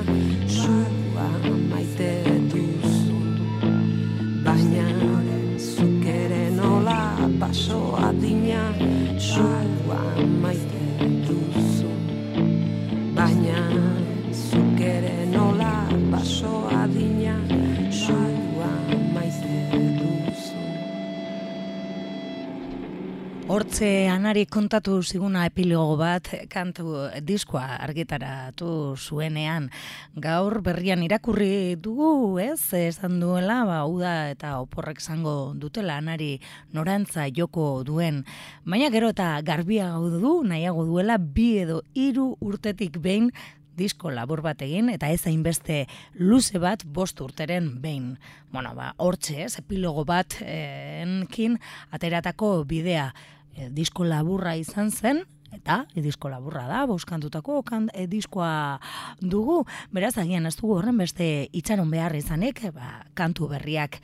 Hortze 24.23 24.31
anari 24.31 24.47
kontatu 24.47 25.01
ziguna 25.03 25.41
epilogo 25.49 25.97
bat 25.99 26.29
kantu 26.47 27.09
diskoa 27.27 27.81
argitaratu 27.83 28.95
zuenean. 28.95 29.67
Gaur 30.15 30.61
berrian 30.63 31.03
irakurri 31.03 31.75
dugu, 31.75 32.39
ez? 32.39 32.71
Esan 32.73 33.19
duela, 33.19 33.65
ba, 33.67 33.81
uda 33.83 34.31
eta 34.31 34.61
oporrek 34.61 35.01
zango 35.03 35.55
dutela 35.59 35.97
anari 35.99 36.39
norantza 36.71 37.27
joko 37.35 37.83
duen. 37.83 38.23
Baina 38.63 38.93
gero 38.95 39.11
eta 39.11 39.41
garbiago 39.43 40.15
du, 40.15 40.37
nahiago 40.47 40.87
duela, 40.87 41.19
bi 41.19 41.59
edo 41.65 41.83
hiru 41.93 42.37
urtetik 42.39 43.03
behin 43.03 43.33
disko 43.75 44.15
labur 44.15 44.39
bat 44.45 44.63
egin 44.63 44.93
eta 44.93 45.11
ez 45.11 45.27
hainbeste 45.27 45.89
luze 46.15 46.63
bat 46.63 46.87
bost 46.87 47.19
urteren 47.27 47.73
behin. 47.83 48.19
Bueno, 48.55 48.77
ba, 48.79 48.95
hortxe, 49.03 49.43
ez, 49.49 49.59
epilogo 49.59 50.07
bat 50.07 50.39
eh, 50.47 51.03
enkin 51.03 51.59
ateratako 51.91 52.61
bidea 52.71 53.11
e, 53.57 53.69
disko 53.71 54.05
laburra 54.05 54.57
izan 54.57 54.91
zen, 54.91 55.23
eta 55.53 55.83
e, 55.95 56.03
disko 56.03 56.31
laburra 56.33 56.67
da, 56.71 56.85
bauskantutako 56.91 57.63
kan, 57.69 57.89
e, 57.95 58.07
diskoa 58.11 58.81
dugu, 59.21 59.63
beraz 59.93 60.17
agian 60.19 60.47
ez 60.49 60.57
dugu 60.57 60.79
horren 60.79 61.01
beste 61.01 61.49
itxaron 61.53 61.91
behar 61.93 62.17
izanik, 62.17 62.65
ba, 62.75 63.03
kantu 63.15 63.51
berriak 63.53 64.01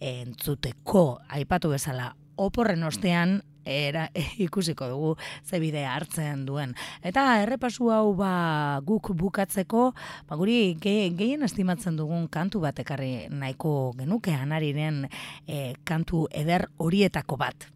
entzuteko 0.00 1.20
aipatu 1.28 1.72
bezala 1.72 2.14
oporren 2.40 2.82
ostean 2.88 3.40
era, 3.64 4.08
ikusiko 4.46 4.88
dugu 4.88 5.16
ze 5.44 5.60
bidea 5.60 5.94
hartzen 5.94 6.46
duen. 6.46 6.74
Eta 7.02 7.40
errepasu 7.42 7.90
hau 7.92 8.14
ba 8.16 8.80
guk 8.86 9.12
bukatzeko, 9.16 9.90
ba 10.28 10.36
guri 10.40 10.76
ge, 10.80 11.10
gehien 11.16 11.44
estimatzen 11.46 11.96
dugun 12.00 12.28
kantu 12.28 12.64
bat 12.64 12.78
ekarri 12.80 13.28
nahiko 13.30 13.92
genuke 13.98 14.34
anariren 14.34 15.06
e, 15.46 15.74
kantu 15.84 16.26
eder 16.32 16.68
horietako 16.78 17.36
bat. 17.40 17.68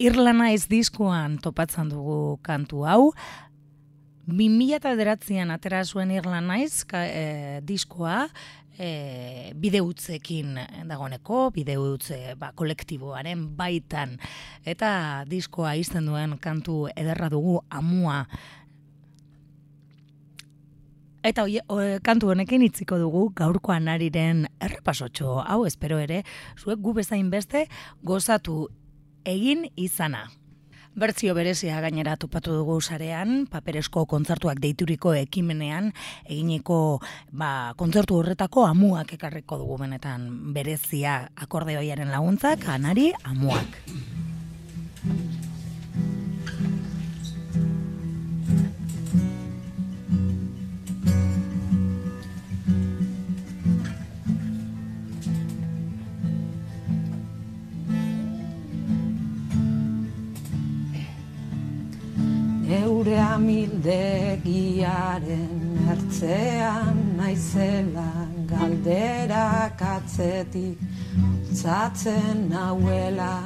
Irlana 0.00 0.46
ez 0.54 0.64
diskoan 0.64 1.34
topatzen 1.44 1.90
dugu 1.92 2.38
kantu 2.40 2.86
hau, 2.88 3.10
2009an 4.30 5.52
atera 5.52 5.82
zuen 5.84 6.14
Irlanaiz 6.14 6.86
ka, 6.88 7.02
e, 7.04 7.60
diskoa, 7.68 8.22
e, 8.78 9.52
bideutzekin 9.60 10.56
dagoneko, 10.88 11.50
bideutze 11.52 12.32
ba, 12.40 12.54
kolektiboaren 12.56 13.44
baitan. 13.58 14.16
Eta 14.64 15.26
diskoa 15.28 15.74
izten 15.76 16.08
duen 16.08 16.38
kantu 16.40 16.86
ederra 16.96 17.28
dugu 17.28 17.58
amua. 17.68 18.22
Eta 21.20 21.44
oie, 21.44 21.60
o, 21.68 21.76
kantu 22.00 22.32
honekin 22.32 22.64
itziko 22.64 22.96
dugu 22.96 23.26
gaurko 23.36 23.76
anariren 23.76 24.46
errepasotxo 24.64 25.42
hau 25.44 25.66
espero 25.68 26.00
ere, 26.00 26.22
zuek 26.56 26.80
gu 26.80 26.96
bezain 27.02 27.28
beste 27.28 27.66
gozatu 28.00 28.62
egin 29.24 29.66
izana. 29.76 30.28
Bertzio 31.00 31.36
berezia 31.38 31.78
gainera 31.80 32.16
topatu 32.18 32.52
dugu 32.52 32.80
sarean, 32.82 33.46
paperesko 33.46 34.02
kontzertuak 34.10 34.58
deituriko 34.60 35.14
ekimenean, 35.14 35.92
eginiko 36.26 36.98
ba, 37.30 37.72
kontzertu 37.78 38.18
horretako 38.18 38.66
amuak 38.66 39.14
ekarriko 39.14 39.60
dugu 39.62 39.78
benetan 39.84 40.26
berezia 40.56 41.20
akordeoiaren 41.46 42.10
laguntzak, 42.10 42.66
anari 42.74 43.12
amuak. 43.22 43.80
Zure 62.70 63.18
amildegiaren 63.18 65.62
ertzean 65.90 66.98
naizela 67.18 68.12
galderak 68.50 69.80
atzetik 69.94 70.78
Zatzen 71.62 72.36
nauela 72.52 73.36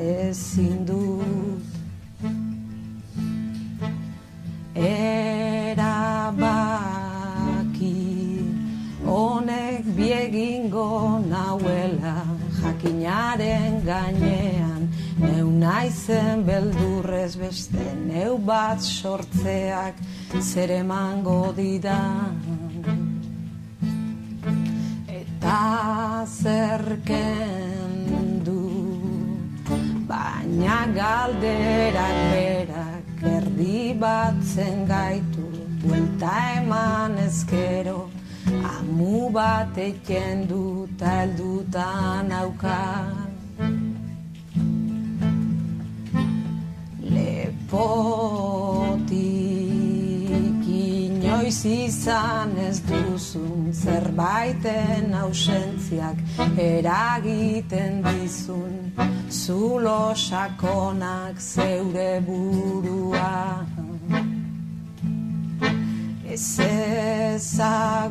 ezin 0.00 0.78
dut. 0.88 1.64
Erabaki 4.92 5.92
honek 9.04 9.82
biegingo 10.00 10.90
nauela 11.34 12.18
jakinaren 12.62 13.72
gainean 13.92 14.77
Neu 15.18 15.48
naizen 15.50 16.44
beldurrez 16.46 17.34
beste 17.40 17.84
neu 18.06 18.38
bat 18.38 18.80
sortzeak 18.82 19.94
zer 20.40 20.70
emango 20.78 21.52
didan. 21.56 22.38
Eta 25.20 26.24
zerken 26.26 27.94
du 28.46 28.62
Baina 30.08 30.78
galderak 30.96 32.18
berak 32.32 33.24
erdi 33.32 33.94
batzen 34.04 34.86
gaitu 34.88 35.48
Buelta 35.82 36.34
eman 36.60 37.18
ezkero 37.26 38.00
Amu 38.48 39.28
bat 39.30 39.76
eken 39.76 40.46
dut 40.48 41.02
heldutan 41.04 42.32
aukan 42.32 42.87
inoiz 51.48 51.64
izan 51.64 52.50
ez 52.58 52.80
duzun 52.84 53.72
Zerbaiten 53.72 55.14
ausentziak 55.14 56.16
eragiten 56.58 58.02
dizun. 58.04 58.92
Zulo 59.30 60.14
sakonak 60.14 61.40
zeure 61.40 62.20
burua. 62.26 63.64
Ez 66.28 66.60
ezagutzera 66.60 68.08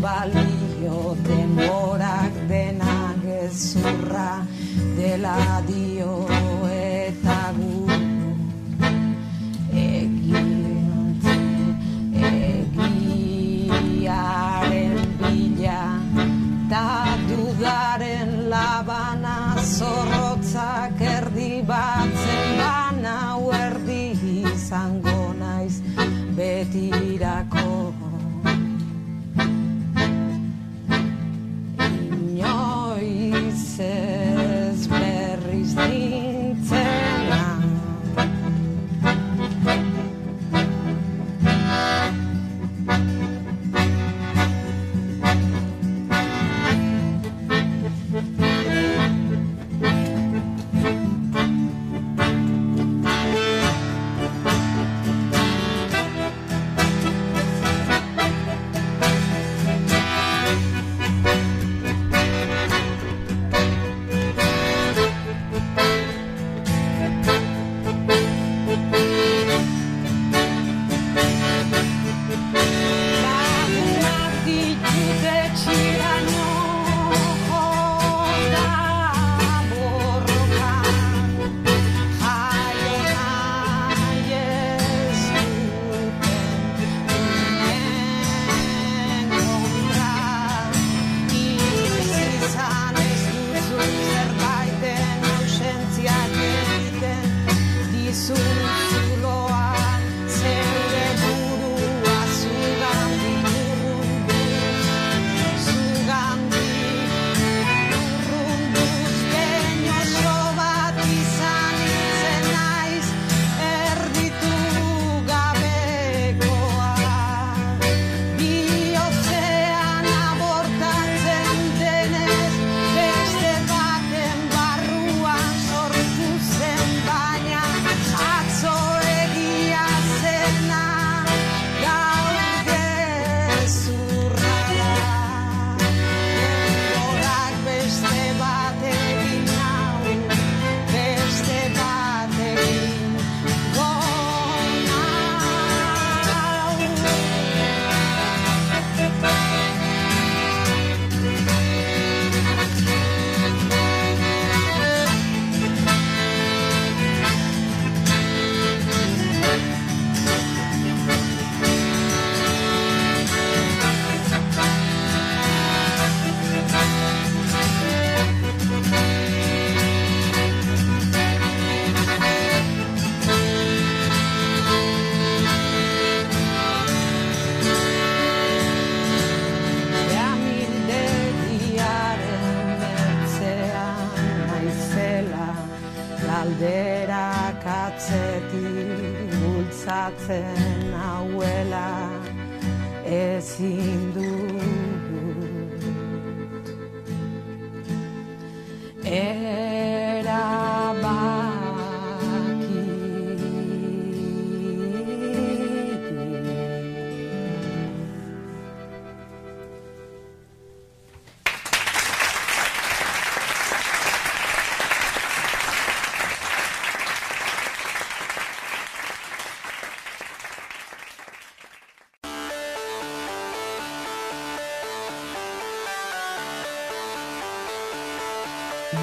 du 0.00 0.49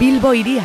Bilbo 0.08 0.30
iria. 0.32 0.64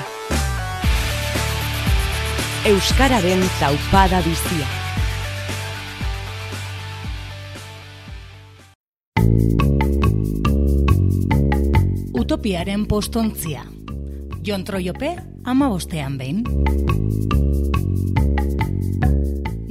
Euskararen 2.64 3.40
taupada 3.58 4.20
bizia. 4.22 4.68
Utopiaren 12.14 12.86
postontzia. 12.86 13.64
Jon 14.46 14.62
Troiope, 14.62 15.16
ama 15.42 15.72
bostean 15.74 16.20
behin. 16.22 16.44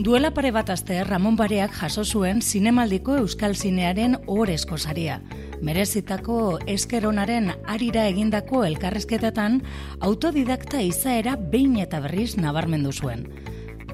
Duela 0.03 0.33
pare 0.35 0.51
bat 0.51 0.75
aste 0.75 0.99
Ramon 1.07 1.39
Bareak 1.39 1.79
jaso 1.79 2.03
zuen 2.03 2.41
zinemaldiko 2.41 3.15
euskal 3.23 3.55
zinearen 3.55 4.19
ohorezko 4.27 4.75
saria. 4.77 5.21
Merezitako 5.61 6.57
eskeronaren 6.73 7.51
arira 7.69 8.07
egindako 8.09 8.63
elkarrezketetan 8.65 9.59
autodidakta 10.01 10.81
izaera 10.81 11.35
behin 11.37 11.75
eta 11.83 11.99
berriz 12.01 12.33
nabarmendu 12.41 12.91
zuen. 12.91 13.27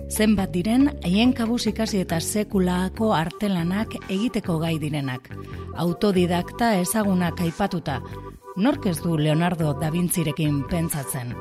Zenbat 0.07 0.53
diren 0.55 0.87
haien 1.03 1.33
kabuz 1.35 1.65
ikasi 1.67 1.99
eta 2.05 2.21
sekulako 2.23 3.11
artelanak 3.13 3.97
egiteko 4.07 4.55
gai 4.63 4.77
direnak. 4.79 5.27
Autodidakta 5.75 6.71
ezagunak 6.79 7.43
aipatuta, 7.43 7.99
nork 8.55 8.87
ez 8.87 9.01
du 9.03 9.17
Leonardo 9.19 9.73
da 9.81 9.91
Vincirekin 9.91 10.63
pentsatzen. 10.71 11.35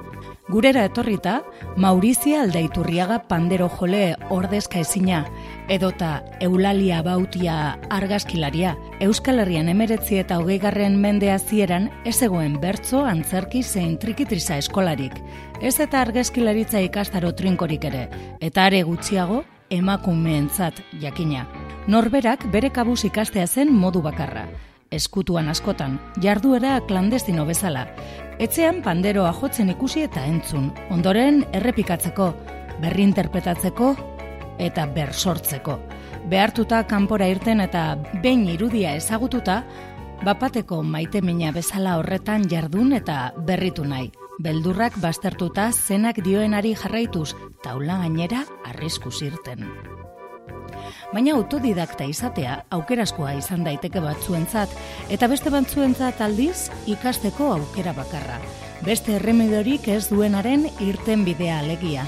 Gurera 0.48 0.84
etorrita, 0.86 1.40
Maurizia 1.76 2.44
Aldaiturriaga 2.44 3.16
pandero 3.26 3.66
jole 3.66 4.14
ordezka 4.30 4.78
ezina, 4.78 5.24
edota 5.68 6.22
Eulalia 6.38 7.00
Bautia 7.02 7.56
argazkilaria, 7.90 8.76
Euskal 9.02 9.42
Herrian 9.42 9.66
emeretzi 9.72 10.20
eta 10.22 10.38
hogeigarren 10.38 11.00
mendea 11.02 11.40
zieran 11.40 11.88
ez 12.06 12.20
egoen 12.22 12.60
bertzo 12.62 13.02
antzerki 13.02 13.64
zein 13.64 13.98
trikitriza 13.98 14.60
eskolarik. 14.62 15.18
Ez 15.60 15.80
eta 15.82 16.04
argazkilaritza 16.06 16.84
ikastaro 16.86 17.34
trinkorik 17.34 17.88
ere, 17.90 18.06
eta 18.38 18.68
are 18.70 18.84
gutxiago 18.86 19.42
emakumeentzat 19.74 20.78
jakina. 21.02 21.48
Norberak 21.90 22.46
bere 22.54 22.70
kabuz 22.70 23.02
ikastea 23.10 23.50
zen 23.50 23.74
modu 23.74 23.98
bakarra. 24.02 24.46
Eskutuan 24.90 25.48
askotan, 25.50 25.98
jarduera 26.22 26.76
klandestino 26.86 27.44
bezala. 27.46 27.86
Etxean 28.38 28.82
panderoa 28.84 29.32
jotzen 29.34 29.72
ikusi 29.72 30.04
eta 30.06 30.22
entzun, 30.30 30.70
ondoren 30.94 31.42
errepikatzeko, 31.56 32.28
berrinterpretatzeko 32.82 33.94
eta 34.62 34.86
bersortzeko. 34.86 35.78
Behartuta 36.30 36.84
kanpora 36.86 37.28
irten 37.30 37.60
eta 37.64 37.96
behin 38.22 38.46
irudia 38.52 38.94
ezagututa, 38.96 39.62
bapateko 40.24 40.82
maite 40.82 41.20
mina 41.22 41.52
bezala 41.52 41.98
horretan 41.98 42.46
jardun 42.50 42.94
eta 42.96 43.32
berritu 43.48 43.84
nahi. 43.84 44.12
Beldurrak 44.42 44.98
baztertuta 45.00 45.70
zenak 45.72 46.20
dioenari 46.24 46.74
jarraituz, 46.76 47.30
taula 47.64 48.02
gainera 48.04 48.44
arriskuz 48.68 49.22
irten. 49.24 49.64
Baina 51.12 51.34
autodidakta 51.36 52.04
izatea 52.10 52.58
aukeraskoa 52.76 53.32
izan 53.38 53.64
daiteke 53.66 54.00
batzuentzat 54.00 54.72
eta 55.10 55.28
beste 55.32 55.50
batzuentzat 55.50 56.20
aldiz 56.20 56.68
ikasteko 56.86 57.52
aukera 57.54 57.94
bakarra. 57.96 58.40
Beste 58.84 59.16
erremedorik 59.16 59.88
ez 59.88 60.06
duenaren 60.10 60.66
irten 60.84 61.24
bidea 61.24 61.60
alegia. 61.62 62.04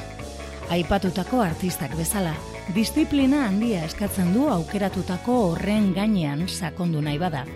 Aipatutako 0.69 1.41
artistak 1.41 1.95
bezala, 1.97 2.35
disiplina 2.75 3.47
handia 3.47 3.87
eskatzen 3.87 4.35
du 4.35 4.49
aukeratutako 4.53 5.39
horren 5.47 5.95
gainean 5.97 6.45
sakondu 6.49 7.01
nahi 7.01 7.19
bada. 7.19 7.47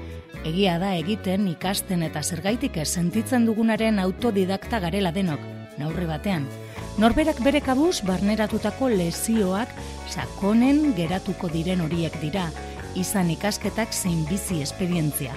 Egia 0.49 0.79
da 0.83 0.95
egiten 0.99 1.45
ikasten 1.53 2.03
eta 2.03 2.23
zergaitik 2.23 2.81
ez 2.83 2.89
sentitzen 2.89 3.45
dugunaren 3.47 4.01
autodidakta 4.03 4.81
garela 4.83 5.13
denok, 5.15 5.45
naurri 5.79 6.09
batean. 6.09 6.49
Norberak 7.01 7.39
bere 7.41 7.63
kabuz 7.65 8.03
barneratutako 8.05 8.91
lesioak 8.93 9.71
sakonen 10.13 10.93
geratuko 10.97 11.49
diren 11.49 11.81
horiek 11.81 12.19
dira, 12.21 12.51
izan 12.95 13.31
ikasketak 13.33 13.95
zein 13.97 14.27
bizi 14.29 14.61
esperientzia. 14.61 15.33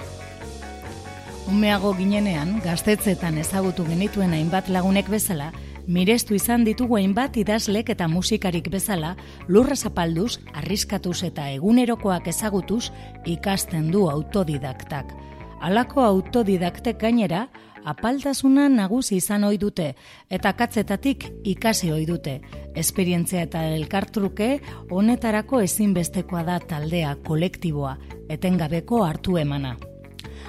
Umeago 1.48 1.94
ginenean, 1.96 2.58
gaztetzetan 2.60 3.38
ezagutu 3.40 3.86
genituen 3.86 4.34
hainbat 4.36 4.68
lagunek 4.68 5.08
bezala, 5.08 5.52
mirestu 5.86 6.34
izan 6.36 6.64
ditugu 6.66 6.98
hainbat 6.98 7.38
idazlek 7.40 7.94
eta 7.94 8.08
musikarik 8.10 8.68
bezala, 8.68 9.14
lurra 9.48 9.76
zapalduz, 9.76 10.40
arriskatuz 10.52 11.22
eta 11.30 11.48
egunerokoak 11.54 12.28
ezagutuz 12.34 12.90
ikasten 13.24 13.88
du 13.94 14.10
autodidaktak. 14.10 15.14
Halako 15.62 16.02
autodidaktek 16.04 17.00
gainera, 17.00 17.46
apaltasuna 17.86 18.66
nagusi 18.68 19.16
izan 19.20 19.44
ohi 19.46 19.58
dute 19.62 19.92
eta 20.30 20.52
katzetatik 20.58 21.28
ikasi 21.44 21.92
ohi 21.94 22.06
dute. 22.06 22.40
Esperientzia 22.74 23.46
eta 23.46 23.62
elkartruke 23.76 24.48
honetarako 24.90 25.62
ezinbestekoa 25.64 26.42
da 26.46 26.58
taldea 26.60 27.16
kolektiboa, 27.26 27.96
etengabeko 28.28 29.04
hartu 29.06 29.38
emana. 29.38 29.76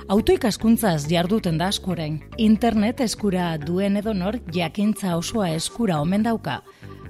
Autoikaskuntzaz 0.07 1.07
jarduten 1.11 1.57
da 1.59 1.67
asko 1.73 1.91
orain. 1.91 2.19
Internet 2.37 3.01
eskura 3.03 3.49
duen 3.59 3.97
edonor 3.99 4.37
jakintza 4.55 5.15
osoa 5.17 5.49
eskura 5.55 6.01
omen 6.01 6.23
dauka. 6.23 6.61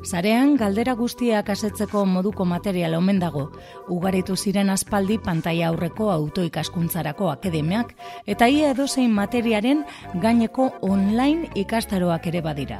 Zarean 0.05 0.55
galdera 0.57 0.93
guztiak 0.93 1.49
asetzeko 1.49 2.03
moduko 2.05 2.45
material 2.45 2.93
omen 2.97 3.19
dago. 3.19 3.47
Ugaritu 3.89 4.35
ziren 4.37 4.69
aspaldi 4.69 5.17
pantaila 5.17 5.71
aurreko 5.71 6.11
autoikaskuntzarako 6.11 7.31
akademiak 7.31 7.95
eta 8.25 8.47
ia 8.47 8.71
edozein 8.75 9.11
materiaren 9.11 9.83
gaineko 10.21 10.71
online 10.81 11.49
ikastaroak 11.55 12.27
ere 12.27 12.41
badira. 12.41 12.79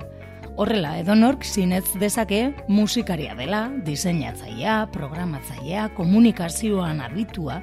Horrela, 0.57 0.95
edonork 0.97 1.43
zinez 1.45 1.85
dezake 2.01 2.55
musikaria 2.67 3.35
dela, 3.37 3.67
diseinatzailea, 3.85 4.87
programatzailea, 4.93 5.89
komunikazioan 5.93 7.01
abitua, 7.05 7.61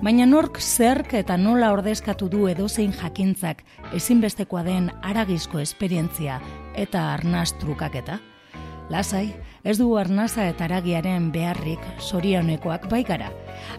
baina 0.00 0.24
nork 0.24 0.56
zerk 0.60 1.12
eta 1.18 1.36
nola 1.36 1.72
ordezkatu 1.74 2.30
du 2.32 2.46
edozein 2.48 2.96
jakintzak 2.96 3.60
ezinbestekoa 3.92 4.64
den 4.64 4.88
aragizko 5.02 5.60
esperientzia 5.60 6.40
eta 6.74 7.10
arnaz 7.12 7.50
trukaketa? 7.60 8.20
Lasai, 8.90 9.36
ez 9.62 9.76
du 9.78 9.92
arnaza 9.94 10.48
eta 10.50 10.64
aragiaren 10.66 11.28
beharrik 11.30 11.82
sorionekoak 12.02 12.88
bai 12.90 13.04
gara. 13.06 13.28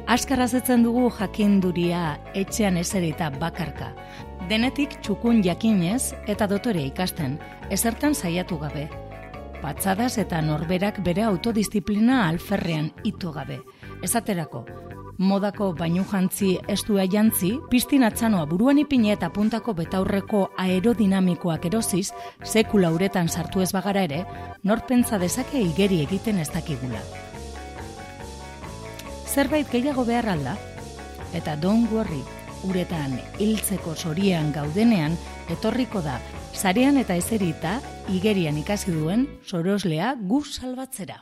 Azkar 0.07 0.39
azetzen 0.45 0.85
dugu 0.85 1.09
jakinduria 1.17 2.15
etxean 2.33 2.79
eserita 2.79 3.27
bakarka. 3.41 3.89
Denetik 4.47 4.95
txukun 5.03 5.43
jakinez 5.43 6.13
eta 6.31 6.47
dotore 6.47 6.85
ikasten, 6.87 7.35
ezertan 7.69 8.15
saiatu 8.15 8.57
gabe. 8.63 8.87
Patzadas 9.61 10.15
eta 10.17 10.39
norberak 10.41 11.03
bere 11.03 11.27
autodisziplina 11.27 12.23
alferrean 12.29 12.89
itu 13.03 13.35
gabe. 13.35 13.59
Esaterako, 14.01 14.63
modako 15.21 15.69
bainu 15.77 16.03
jantzi 16.09 16.55
estua 16.67 17.05
jantzi, 17.05 17.51
piztin 17.69 18.03
atzanoa 18.03 18.47
buruan 18.49 18.79
ipine 18.81 19.11
eta 19.13 19.29
puntako 19.29 19.75
betaurreko 19.77 20.41
aerodinamikoak 20.57 21.67
erosiz, 21.69 22.09
sekula 22.43 22.89
uretan 22.91 23.29
sartu 23.29 23.61
ez 23.61 23.69
bagara 23.71 24.03
ere, 24.09 24.23
norpentza 24.63 25.19
dezake 25.21 25.61
igeri 25.61 26.01
egiten 26.07 26.41
ez 26.41 26.49
dakigula. 26.49 27.03
Zerbait 29.31 29.69
gehiago 29.71 30.05
behar 30.09 30.27
alda, 30.33 30.57
eta 31.37 31.55
don't 31.55 31.91
worry, 31.93 32.23
uretan 32.67 33.19
hiltzeko 33.39 33.95
sorian 33.95 34.51
gaudenean, 34.51 35.17
etorriko 35.53 36.01
da, 36.01 36.19
sarean 36.53 36.97
eta 36.97 37.15
ezerita, 37.15 37.79
igerian 38.09 38.57
ikasi 38.57 38.91
duen, 38.97 39.27
soroslea 39.45 40.15
gu 40.19 40.43
salbatzera. 40.43 41.21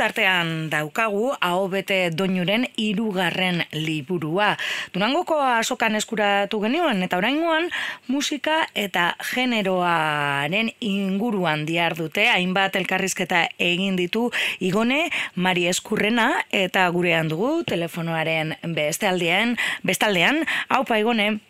Tartean 0.00 0.70
daukagu 0.72 1.34
hau 1.44 1.68
bete 1.68 1.98
doinuren 2.16 2.64
irugarren 2.80 3.60
liburua. 3.76 4.54
Durangoko 4.94 5.36
asokan 5.44 5.98
eskuratu 5.98 6.62
genioen 6.62 7.04
eta 7.04 7.18
oraingoan 7.20 7.68
musika 8.08 8.62
eta 8.74 9.10
generoaren 9.34 10.72
inguruan 10.80 11.66
diar 11.68 11.98
dute 11.98 12.30
hainbat 12.32 12.80
elkarrizketa 12.80 13.42
egin 13.60 14.00
ditu 14.00 14.30
igone 14.64 15.10
Mari 15.34 15.68
Eskurrena 15.68 16.30
eta 16.48 16.88
gurean 16.94 17.28
dugu 17.28 17.60
telefonoaren 17.68 18.56
bestaldean 18.76 19.56
bestaldean 19.84 20.46
haupa 20.72 20.96
igone 21.02 21.40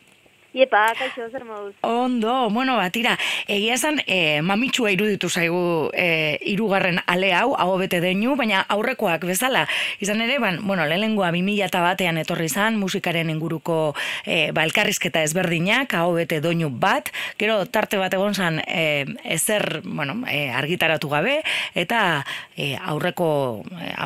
Iepa, 0.50 0.88
kaixo, 0.98 1.28
zer 1.30 1.44
moduz? 1.46 1.76
Ondo, 1.86 2.50
bueno, 2.50 2.74
batira, 2.74 3.14
egia 3.46 3.76
esan, 3.76 4.00
e, 4.10 4.40
mamitxua 4.42 4.90
iruditu 4.90 5.28
zaigu 5.30 5.90
e, 5.94 6.40
irugarren 6.50 6.98
ale 7.06 7.30
hau, 7.38 7.52
hau 7.54 7.76
bete 7.78 8.00
deinu, 8.02 8.34
baina 8.34 8.64
aurrekoak 8.74 9.28
bezala. 9.28 9.68
Izan 10.02 10.24
ere, 10.24 10.40
ban, 10.42 10.58
bueno, 10.66 10.88
lehenengoa 10.90 11.30
2000 11.30 11.68
eta 11.68 11.82
batean 11.84 12.18
etorri 12.18 12.48
izan, 12.50 12.80
musikaren 12.82 13.30
inguruko 13.30 13.94
e, 14.24 14.50
ba, 14.50 14.64
elkarrizketa 14.66 15.22
ezberdinak, 15.22 15.94
hau 15.94 16.16
bete 16.16 16.40
doinu 16.42 16.72
bat, 16.82 17.12
gero 17.38 17.60
tarte 17.70 18.02
bat 18.02 18.18
egon 18.18 18.34
zan, 18.34 18.58
e, 18.66 19.06
ezer, 19.30 19.84
bueno, 19.84 20.18
e, 20.26 20.48
argitaratu 20.50 21.12
gabe, 21.14 21.36
eta 21.78 22.24
e, 22.56 22.72
aurreko, 22.74 23.30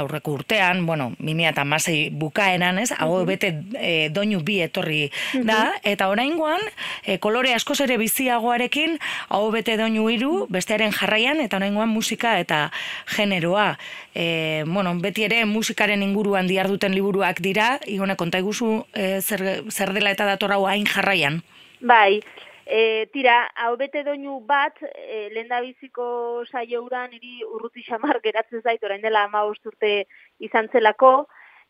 aurreko 0.03 0.37
urtean, 0.43 0.85
bueno, 0.85 1.15
2000 1.17 1.55
eta 1.55 1.65
masei 1.65 2.11
bukaeran, 2.13 2.85
ez, 2.85 2.91
hau 2.99 3.25
bete 3.25 3.55
e, 3.81 3.97
doinu 4.13 4.45
bi 4.45 4.61
etorri 4.61 5.07
da, 5.41 5.73
eta 5.83 6.13
orain 6.13 6.34
oraingoan, 6.35 6.61
e, 7.07 7.19
kolore 7.19 7.55
askoz 7.55 7.81
ere 7.85 7.97
biziagoarekin, 7.99 8.99
hau 9.29 9.51
bete 9.53 9.77
doinu 9.77 10.09
hiru 10.11 10.47
bestearen 10.51 10.93
jarraian, 10.93 11.41
eta 11.41 11.57
oraingoan 11.57 11.89
musika 11.89 12.39
eta 12.39 12.71
generoa. 13.07 13.77
E, 14.15 14.65
bueno, 14.67 14.95
beti 15.01 15.25
ere 15.25 15.45
musikaren 15.45 16.03
inguruan 16.03 16.47
diar 16.47 16.69
duten 16.69 16.95
liburuak 16.95 17.41
dira, 17.41 17.79
igone 17.87 18.17
konta 18.17 18.39
iguzu 18.39 18.85
e, 18.95 19.21
zer, 19.21 19.65
zer 19.71 19.93
dela 19.93 20.11
eta 20.11 20.27
datorau 20.27 20.67
hain 20.67 20.87
jarraian? 20.87 21.43
Bai, 21.81 22.23
E, 22.65 23.05
tira, 23.13 23.51
hau 23.61 23.75
bete 23.77 24.01
doinu 24.07 24.39
bat, 24.49 24.79
e, 24.81 25.29
lehen 25.35 25.51
biziko 25.67 26.47
saio 26.49 26.81
uran, 26.81 27.13
iri 27.13 27.45
urruti 27.45 27.83
xamar 27.85 28.23
geratzen 28.25 28.63
zait, 28.63 28.81
orain 28.83 29.03
dela 29.03 29.27
ama 29.29 29.45
urte 29.45 30.07
izan 30.41 30.71
zelako, 30.73 31.27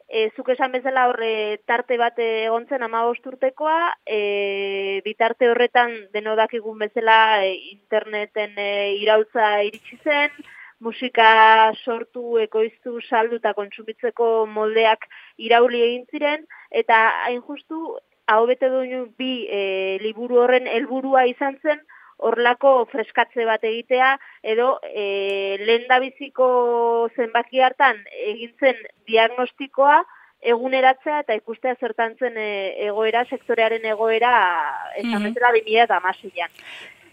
e, 0.09 0.31
zuk 0.37 0.51
esan 0.55 0.73
bezala 0.73 1.07
horre 1.09 1.61
tarte 1.67 1.97
bat 1.99 2.19
egontzen 2.19 2.83
ama 2.83 3.05
urtekoa, 3.11 3.95
e, 4.07 5.01
bitarte 5.05 5.49
horretan 5.51 5.95
denodak 6.13 6.55
egun 6.55 6.79
bezala 6.79 7.45
e, 7.45 7.55
interneten 7.73 8.59
e, 8.59 8.97
irautza 9.01 9.63
iritsi 9.63 9.99
zen, 10.05 10.31
musika 10.81 11.73
sortu, 11.85 12.39
ekoiztu, 12.39 12.99
saldu 13.09 13.37
eta 13.41 13.55
kontsumitzeko 13.55 14.47
moldeak 14.47 15.07
irauli 15.39 15.81
egin 15.83 16.05
ziren, 16.13 16.45
eta 16.71 17.01
hain 17.25 17.41
justu, 17.43 17.97
hau 18.27 18.47
bete 18.47 18.69
duen 18.73 19.09
bi 19.19 19.47
e, 19.49 19.99
liburu 20.03 20.43
horren 20.43 20.67
helburua 20.67 21.25
izan 21.31 21.57
zen, 21.63 21.81
horlako 22.19 22.87
freskatze 22.93 23.45
bat 23.45 23.65
egitea, 23.65 24.15
edo 24.43 24.79
e, 24.83 25.57
lehen 25.61 25.87
dabiziko 25.89 26.49
zenbaki 27.17 27.61
hartan 27.61 28.03
egintzen 28.27 28.79
diagnostikoa, 29.07 30.03
eguneratzea 30.45 31.23
eta 31.25 31.37
ikustea 31.39 31.75
zertantzen 31.81 32.37
e, 32.37 32.49
egoera, 32.87 33.25
sektorearen 33.31 33.85
egoera, 33.85 34.35
esan 34.97 35.23
mm 35.23 35.33
-hmm. 35.35 35.85
eta 35.85 36.01
masilean. 36.01 36.51
Eta 36.51 37.04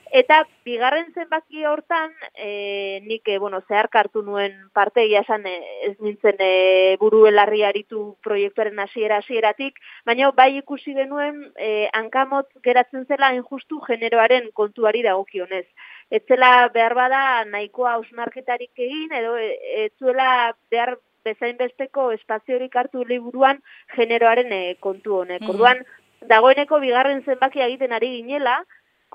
bigarren 0.65 1.13
zenbaki 1.13 1.65
hortan, 1.65 2.11
e, 2.35 3.01
nik 3.05 3.27
e, 3.27 3.37
bueno, 3.39 3.61
zeharkartu 3.67 4.21
nuen 4.21 4.69
parte 4.73 5.05
esan 5.17 5.45
e, 5.45 5.55
ez 5.87 5.95
nintzen 5.99 6.35
e, 6.39 6.97
buru 6.99 7.25
elarri 7.27 7.63
aritu 7.63 8.17
proiektuaren 8.21 8.79
hasiera 8.79 9.17
hasieratik, 9.17 9.79
baina 10.05 10.31
bai 10.31 10.57
ikusi 10.57 10.93
genuen 10.93 11.51
e, 11.55 11.89
hankamot 11.93 12.47
geratzen 12.63 13.05
zela 13.07 13.33
injustu 13.33 13.79
generoaren 13.87 14.51
kontuari 14.53 15.01
dagokionez. 15.01 15.65
Ez 16.09 16.23
zela 16.27 16.67
behar 16.73 16.93
bada 16.93 17.45
nahikoa 17.45 17.93
ausnarketarik 17.93 18.71
egin, 18.75 19.11
edo 19.13 19.37
e, 19.37 19.55
ez 19.85 19.91
zuela 19.97 20.53
behar 20.69 20.97
bezain 21.23 21.57
besteko 21.57 22.11
espaziorik 22.11 22.75
hartu 22.75 23.05
liburuan 23.05 23.61
generoaren 23.95 24.51
e, 24.51 24.75
kontu 24.79 25.21
honek. 25.21 25.41
Mm 25.41 25.55
Orduan, 25.55 25.83
dagoeneko 26.27 26.79
bigarren 26.79 27.23
zenbaki 27.25 27.61
egiten 27.63 27.93
ari 27.93 28.11
ginela, 28.17 28.59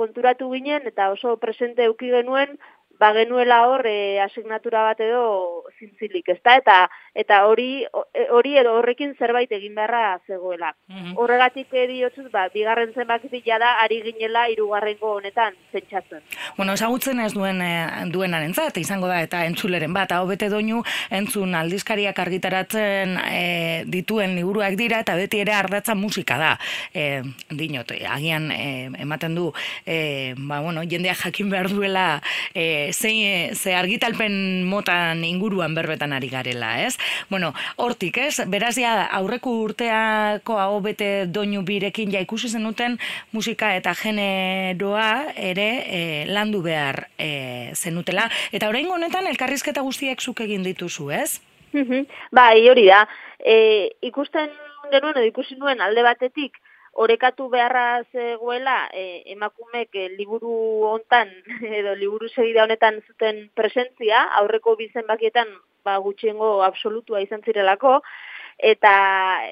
konturatu 0.01 0.51
ginen 0.53 0.87
eta 0.93 1.11
oso 1.15 1.37
presente 1.45 1.87
eduki 1.89 2.13
genuen 2.15 2.59
ba 2.99 3.13
genuela 3.13 3.67
hor 3.69 3.87
e, 3.87 4.21
asignatura 4.21 4.83
bat 4.91 5.01
edo 5.01 5.65
zintzilik, 5.79 6.29
ezta? 6.37 6.57
Eta 6.57 6.77
eta 7.17 7.43
hori 7.49 7.85
hori 8.31 8.57
edo 8.61 8.75
horrekin 8.79 9.15
zerbait 9.19 9.53
egin 9.53 9.75
beharra 9.75 10.19
zegoela. 10.27 10.73
Mhm. 10.89 11.15
Horregatik 11.17 11.73
diotsut, 11.89 12.31
ba 12.33 12.49
bigarren 12.53 12.93
zenbaki 12.95 13.29
da 13.47 13.81
ari 13.83 14.03
ginela 14.03 14.49
hirugarrengo 14.51 15.17
honetan 15.17 15.55
pentsatzen. 15.73 16.23
Bueno, 16.57 16.73
ezagutzen 16.73 17.21
ez 17.21 17.33
duen 17.33 17.61
e, 17.63 18.07
duenarentzat 18.13 18.77
izango 18.79 19.07
da 19.07 19.21
eta 19.23 19.45
entzuleren 19.47 19.93
bat 19.93 20.13
hau 20.13 20.27
bete 20.27 20.49
doinu 20.49 20.83
entzun 21.11 21.55
aldizkariak 21.55 22.19
argitaratzen 22.19 23.17
e, 23.31 23.85
dituen 23.87 24.35
liburuak 24.37 24.77
dira 24.77 25.01
eta 25.01 25.17
beti 25.17 25.41
ere 25.41 25.53
ardatza 25.53 25.95
musika 25.95 26.39
da. 26.39 26.53
E, 26.93 27.23
dinot, 27.51 27.93
agian 27.93 28.51
e, 28.53 28.91
ematen 29.03 29.35
du 29.35 29.53
e, 29.85 30.35
ba, 30.37 30.61
bueno, 30.61 30.83
jendea 30.83 31.15
jakin 31.15 31.51
behar 31.51 31.71
duela 31.71 32.07
e, 32.55 32.86
ze, 32.93 33.51
ze 33.55 33.75
argitalpen 33.75 34.65
motan 34.65 35.25
inguruan 35.25 35.75
berbetan 35.75 36.13
ari 36.13 36.29
garela, 36.29 36.83
ez? 36.83 36.97
Bueno, 37.29 37.53
hortik, 37.77 38.19
ez? 38.19 38.41
Beraz, 38.47 38.77
ja, 38.79 39.07
aurreko 39.19 39.53
urteako 39.65 40.59
hau 40.61 40.81
bete 40.85 41.27
doinu 41.27 41.63
birekin 41.67 42.13
ja 42.13 42.21
ikusi 42.21 42.49
zenuten 42.49 42.99
musika 43.33 43.75
eta 43.77 43.95
generoa 43.95 45.33
ere 45.37 45.69
e, 45.87 46.01
landu 46.27 46.63
behar 46.63 47.07
e, 47.19 47.73
zenutela. 47.75 48.29
Eta 48.53 48.69
orain 48.69 48.91
honetan 48.91 49.27
elkarrizketa 49.27 49.83
guztiak 49.87 50.21
zuk 50.21 50.41
egin 50.47 50.63
dituzu, 50.67 51.11
ez? 51.11 51.41
bai, 52.33 52.69
hori 52.71 52.87
da. 52.87 53.05
E, 53.39 53.91
ikusten 54.09 54.49
genuen, 54.93 55.25
ikusi 55.27 55.57
nuen 55.61 55.81
alde 55.83 56.03
batetik, 56.07 56.57
orekatu 56.97 57.49
beharra 57.53 58.03
zegoela 58.13 58.89
e, 58.93 59.23
emakumek 59.35 59.95
e, 59.95 60.09
liburu 60.17 60.55
hontan 60.89 61.29
edo 61.81 61.95
liburu 61.95 62.29
segida 62.33 62.65
honetan 62.65 63.03
zuten 63.07 63.49
presentzia 63.55 64.23
aurreko 64.41 64.77
bizen 64.81 65.07
bakietan 65.09 65.53
ba 65.85 65.99
gutxiengo 66.03 66.63
absolutua 66.67 67.21
izan 67.23 67.45
zirelako 67.45 68.01
eta 68.73 68.97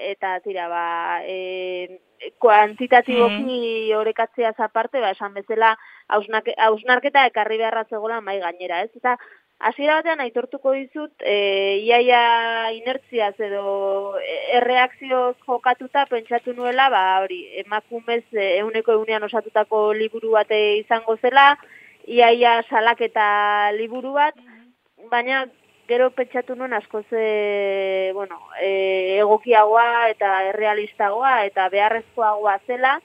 eta 0.09 0.39
tira 0.47 0.69
ba 0.73 0.87
e, 1.29 2.01
kuantitatiboki 2.41 3.59
mm. 3.93 3.97
orekatzea 4.01 4.55
aparte 4.67 5.01
ba 5.01 5.13
esan 5.13 5.35
bezala 5.35 5.75
hausnarketa 6.09 7.27
ekarri 7.31 7.61
beharra 7.61 7.85
zegoela 7.91 8.21
mai 8.21 8.39
gainera 8.41 8.81
ez 8.83 8.91
eta 8.97 9.19
Hasiera 9.65 9.95
batean 9.97 10.21
aitortuko 10.21 10.75
dizut, 10.77 11.13
e, 11.25 11.35
iaia 11.87 12.19
inertziaz 12.77 13.33
edo 13.47 13.63
e, 14.21 14.35
erreakzioz 14.59 15.39
jokatuta 15.47 16.03
pentsatu 16.11 16.53
nuela, 16.53 16.91
ba, 16.93 17.05
hori, 17.23 17.39
emakumez 17.63 18.27
e, 18.37 18.59
euneko 18.59 18.99
eunean 18.99 19.25
osatutako 19.25 19.81
liburu 19.97 20.35
bate 20.35 20.59
izango 20.83 21.17
zela, 21.17 21.47
iaia 22.05 22.59
salaketa 22.69 23.31
liburu 23.79 24.13
bat, 24.19 24.37
baina 25.09 25.47
gero 25.89 26.11
pentsatu 26.13 26.59
nuen 26.61 26.77
asko 26.77 27.01
ze, 27.09 28.13
bueno, 28.21 28.43
e, 28.61 29.17
egokiagoa 29.25 30.11
eta 30.13 30.35
errealistagoa 30.51 31.35
eta 31.49 31.71
beharrezkoagoa 31.73 32.59
zela, 32.67 32.99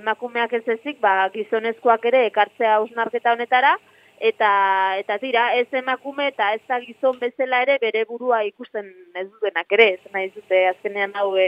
emakumeak 0.00 0.56
ez 0.62 0.66
ezik, 0.78 0.96
ba, 1.04 1.28
gizonezkoak 1.36 2.08
ere 2.08 2.24
ekartzea 2.32 2.78
ausnarketa 2.80 3.36
honetara, 3.36 3.76
eta 4.20 4.98
eta 5.00 5.16
tira 5.18 5.54
ez 5.56 5.66
emakume 5.72 6.26
eta 6.28 6.52
ez 6.52 6.60
da 6.68 6.76
gizon 6.84 7.16
bezala 7.18 7.62
ere 7.64 7.78
bere 7.80 8.04
burua 8.04 8.42
ikusten 8.44 8.90
ez 9.16 9.26
dutenak 9.30 9.72
ere. 9.72 9.86
Ez 9.94 10.12
nahi 10.12 10.28
dute 10.34 10.60
azkenean 10.68 11.16
hau 11.16 11.32
e, 11.40 11.46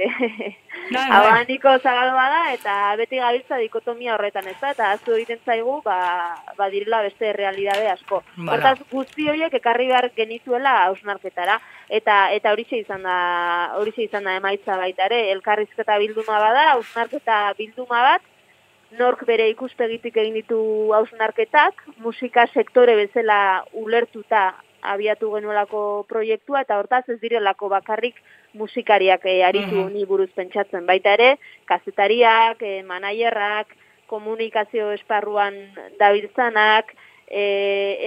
abaniko 1.18 1.76
zabalua 1.78 2.24
da 2.32 2.40
eta 2.54 2.76
beti 2.96 3.20
gabiltza 3.20 3.60
dikotomia 3.60 4.14
horretan 4.16 4.48
ez 4.48 4.56
da 4.62 4.72
eta 4.72 4.90
azu 4.96 5.18
egiten 5.18 5.44
zaigu 5.44 5.76
ba, 5.84 5.98
ba 6.56 6.70
direla 6.72 7.02
beste 7.04 7.34
realidade 7.36 7.92
asko. 7.92 8.22
Hortaz 8.48 8.78
guzti 8.90 9.28
horiek 9.28 9.60
ekarri 9.60 9.92
behar 9.92 10.08
genituela 10.16 10.78
hausnarketara. 10.86 11.60
Eta 11.92 12.18
eta 12.32 12.56
horixe 12.56 12.80
izan 12.80 13.04
da 13.04 13.16
horixe 13.76 14.08
izan 14.08 14.24
da 14.24 14.38
emaitza 14.40 14.80
baita 14.80 15.10
ere. 15.12 15.26
Elkarrizketa 15.36 16.00
bilduma 16.00 16.40
bada 16.40 16.70
hausnarketa 16.72 17.42
bilduma 17.60 18.00
bat 18.08 18.31
nork 18.98 19.24
bere 19.28 19.48
ikuspegitik 19.52 20.16
egin 20.16 20.34
ditu 20.40 20.58
hausnarketak, 20.96 21.80
musika 22.04 22.46
sektore 22.52 22.96
bezala 22.98 23.64
ulertuta 23.72 24.52
abiatu 24.82 25.30
genuelako 25.36 25.82
proiektua, 26.10 26.64
eta 26.64 26.78
hortaz 26.80 27.04
ez 27.08 27.18
direlako 27.22 27.68
bakarrik 27.70 28.18
musikariak 28.58 29.24
e, 29.26 29.38
aritu 29.46 29.86
mm 29.86 30.08
buruz 30.08 30.30
pentsatzen. 30.34 30.86
Baita 30.86 31.14
ere, 31.14 31.36
kazetariak, 31.70 32.62
e, 32.62 32.82
manaierrak, 32.82 33.76
komunikazio 34.10 34.90
esparruan 34.92 35.54
dabiltzanak, 36.00 36.92
e, 37.28 37.42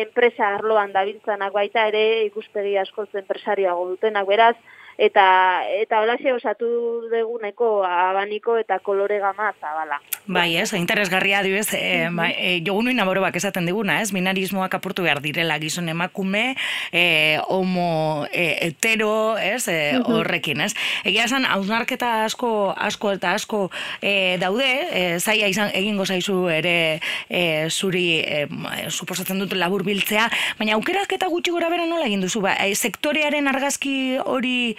enpresa 0.03 0.51
arloan 0.53 0.91
dabiltzanak 0.93 1.53
baita 1.53 1.87
ere 1.89 2.25
ikuspegi 2.27 2.77
askoz 2.77 3.07
enpresariago 3.15 3.87
dutenak 3.93 4.27
beraz, 4.27 4.55
eta 4.97 5.63
eta 5.81 6.01
holaxe 6.01 6.33
osatu 6.33 6.67
deguneko 7.11 7.83
abaniko 7.85 8.57
eta 8.57 8.79
kolore 8.79 9.19
gama 9.19 9.51
zabala. 9.59 9.99
Bai, 10.25 10.55
ez, 10.57 10.71
interesgarria 10.73 11.39
adibez, 11.43 11.67
e, 11.77 12.07
ba, 12.09 12.29
e, 12.31 12.61
jogun 12.65 12.89
bak 12.95 13.35
esaten 13.35 13.65
diguna, 13.65 14.01
ez, 14.01 14.11
minarismoak 14.11 14.73
apurtu 14.73 15.03
behar 15.03 15.21
direla 15.21 15.59
gizon 15.59 15.89
emakume, 15.89 16.55
e, 16.91 17.37
homo 17.47 18.25
e, 18.31 18.57
hetero, 18.67 19.37
ez, 19.37 19.67
e, 19.67 19.99
horrekin, 20.01 20.61
ez. 20.61 20.73
Egia 21.03 21.25
esan, 21.25 21.45
hausnarketa 21.45 22.25
asko, 22.25 22.73
asko 22.75 23.11
eta 23.11 23.33
asko 23.33 23.69
e, 24.01 24.37
daude, 24.41 24.65
e, 24.65 25.19
zaila 25.19 25.47
izan 25.47 25.69
egingo 25.73 26.05
zaizu 26.05 26.47
ere 26.49 26.99
e, 27.29 27.69
zuri, 27.69 28.21
e, 28.21 28.47
suposatzen 28.89 29.39
dut 29.39 29.53
labur 29.53 29.83
biltzea, 29.83 30.29
baina 30.57 30.73
aukerak 30.79 31.13
eta 31.13 31.29
gutxi 31.29 31.53
gora 31.53 31.69
bera 31.69 31.85
nola 31.85 32.07
egin 32.09 32.25
duzu, 32.25 32.41
ba, 32.41 32.55
e, 32.65 32.73
sektorearen 32.73 33.47
argazki 33.51 34.17
hori 34.25 34.75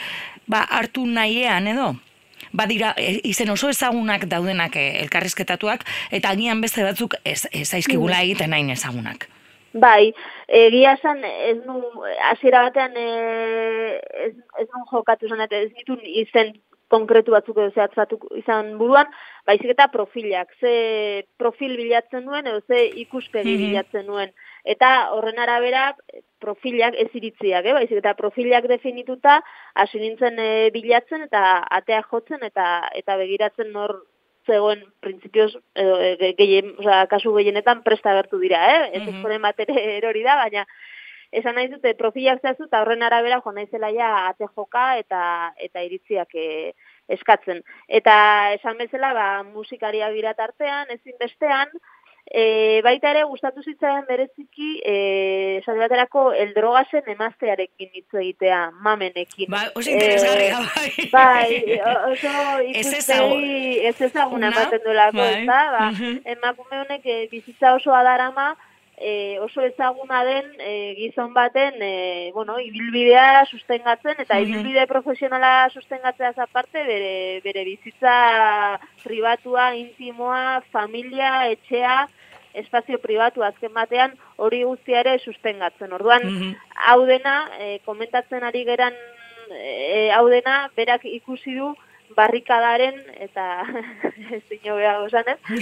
ba, 0.46 0.64
hartu 0.64 1.06
nahiean 1.06 1.66
edo? 1.66 1.94
Badira, 2.52 2.92
e, 2.96 3.20
izen 3.24 3.50
oso 3.50 3.70
ezagunak 3.72 4.26
daudenak 4.30 4.76
e, 4.76 4.88
elkarrizketatuak, 5.02 5.84
eta 6.10 6.30
agian 6.30 6.60
beste 6.60 6.84
batzuk 6.84 7.16
ez, 7.24 7.46
ez 7.52 7.68
aizkigula 7.74 8.20
mm. 8.20 8.28
egiten 8.28 8.54
nahi 8.54 8.70
ezagunak. 8.72 9.28
Bai, 9.76 10.12
egia 10.48 10.94
esan 10.96 11.20
ez 11.26 11.58
nu, 11.66 11.82
hasiera 12.30 12.62
batean 12.68 12.94
e, 12.96 13.08
ez, 14.28 14.32
ez 14.62 14.68
nu 14.70 14.84
jokatu 14.92 15.28
zen, 15.28 15.42
ez 15.50 15.68
ditu 15.74 15.98
izen 16.22 16.54
konkretu 16.92 17.34
batzuk 17.34 17.58
edo 17.58 17.72
zehatzatu 17.74 18.18
izan 18.38 18.76
buruan, 18.78 19.10
baizik 19.46 19.72
eta 19.74 19.88
profilak, 19.92 20.52
ze 20.60 21.26
profil 21.40 21.76
bilatzen 21.76 22.26
duen 22.28 22.46
edo 22.46 22.62
ze 22.66 22.86
ikuspegi 23.02 23.56
mm 23.56 23.64
bilatzen 23.66 24.06
duen. 24.06 24.32
Eta 24.66 24.90
horren 25.14 25.38
arabera 25.38 25.92
profilak 26.42 26.96
ez 26.98 27.08
iritziak, 27.14 27.64
eh? 27.64 27.74
baizik 27.76 28.00
eta 28.00 28.16
profilak 28.18 28.66
definituta 28.70 29.38
hasi 29.74 30.00
nintzen 30.02 30.40
e, 30.42 30.50
bilatzen 30.74 31.22
eta 31.28 31.42
atea 31.78 32.02
jotzen 32.10 32.42
eta 32.42 32.66
eta 32.98 33.16
begiratzen 33.20 33.70
nor 33.72 33.94
zegoen 34.46 34.82
printzipioz 35.02 35.52
edo 35.74 35.96
e, 36.02 36.32
gehien, 36.38 36.74
kasu 37.10 37.34
gehienetan 37.38 37.82
presta 37.86 38.14
bertu 38.18 38.42
dira, 38.42 38.60
eh? 38.74 38.90
Ez 38.98 39.02
mm 39.02 39.22
-hmm. 39.22 39.40
bat 39.42 39.64
erori 40.00 40.22
da, 40.26 40.36
baina 40.42 40.66
esan 41.32 41.54
nahi 41.54 41.68
dute 41.68 41.94
profilak 41.94 42.42
zehazu 42.42 42.66
eta 42.66 42.82
horren 42.82 43.02
arabera 43.02 43.40
jo 43.44 43.52
naizela 43.52 43.90
ja 43.90 44.10
ate 44.28 44.46
joka 44.56 44.98
eta 44.98 45.52
eta 45.56 45.82
iritziak 45.82 46.34
e, 46.34 46.72
eskatzen. 47.08 47.62
Eta 47.88 48.16
esan 48.54 48.78
bezala 48.78 49.12
ba, 49.14 49.42
musikaria 49.42 50.10
birat 50.10 50.40
artean, 50.40 50.90
ezin 50.90 51.14
bestean, 51.20 51.70
E, 52.26 52.80
baita 52.82 53.12
ere 53.12 53.22
gustatu 53.30 53.62
zitzaidan 53.62 54.06
bereziki 54.08 54.80
eh 54.84 55.62
baterako 55.66 56.32
el 56.32 56.52
drogasen 56.54 57.06
emaztearekin 57.06 57.90
hitz 57.94 58.14
egitea 58.14 58.70
mamenekin. 58.82 59.50
Ba, 59.50 59.70
oso 59.74 59.90
interesgarria 59.90 60.58
e, 60.58 61.06
bai. 61.10 61.10
Bai, 61.12 61.78
oso 62.12 62.32
ikusi 62.66 63.78
ez 63.86 64.00
ezaguna 64.00 64.50
ematen 64.50 64.82
duelako, 64.84 65.22
bai. 65.22 65.46
ba, 65.46 65.92
emakume 66.24 66.82
honek 66.82 67.06
eh, 67.06 67.28
bizitza 67.30 67.74
oso 67.74 67.94
adarama, 67.94 68.56
e, 68.96 69.38
oso 69.40 69.60
ezaguna 69.60 70.24
den 70.24 70.46
e, 70.58 70.94
gizon 70.96 71.34
baten 71.34 71.74
e, 71.82 72.30
bueno, 72.34 72.58
ibilbidea 72.58 73.44
sustengatzen 73.44 74.16
eta 74.18 74.40
ibilbide 74.40 74.86
profesionala 74.86 75.68
sustengatzea 75.70 76.32
aparte 76.36 76.82
bere, 76.84 77.40
bere 77.44 77.64
bizitza 77.64 78.80
pribatua, 79.04 79.74
intimoa, 79.76 80.62
familia, 80.72 81.50
etxea, 81.52 82.06
espazio 82.56 82.98
pribatu 82.98 83.44
azken 83.44 83.74
batean 83.74 84.16
hori 84.36 84.62
guztia 84.64 85.02
ere 85.04 85.18
sustengatzen. 85.18 85.92
Orduan, 85.92 86.24
hau 86.88 87.04
dena, 87.04 87.50
e, 87.60 87.78
komentatzen 87.84 88.44
ari 88.48 88.64
geran 88.64 88.96
e, 89.52 90.10
hau 90.16 90.26
dena, 90.32 90.70
berak 90.76 91.04
ikusi 91.04 91.58
du 91.58 91.74
barrikadaren, 92.16 92.96
eta 93.20 93.66
ez 94.36 94.44
dino 94.48 94.76
beha 94.80 94.96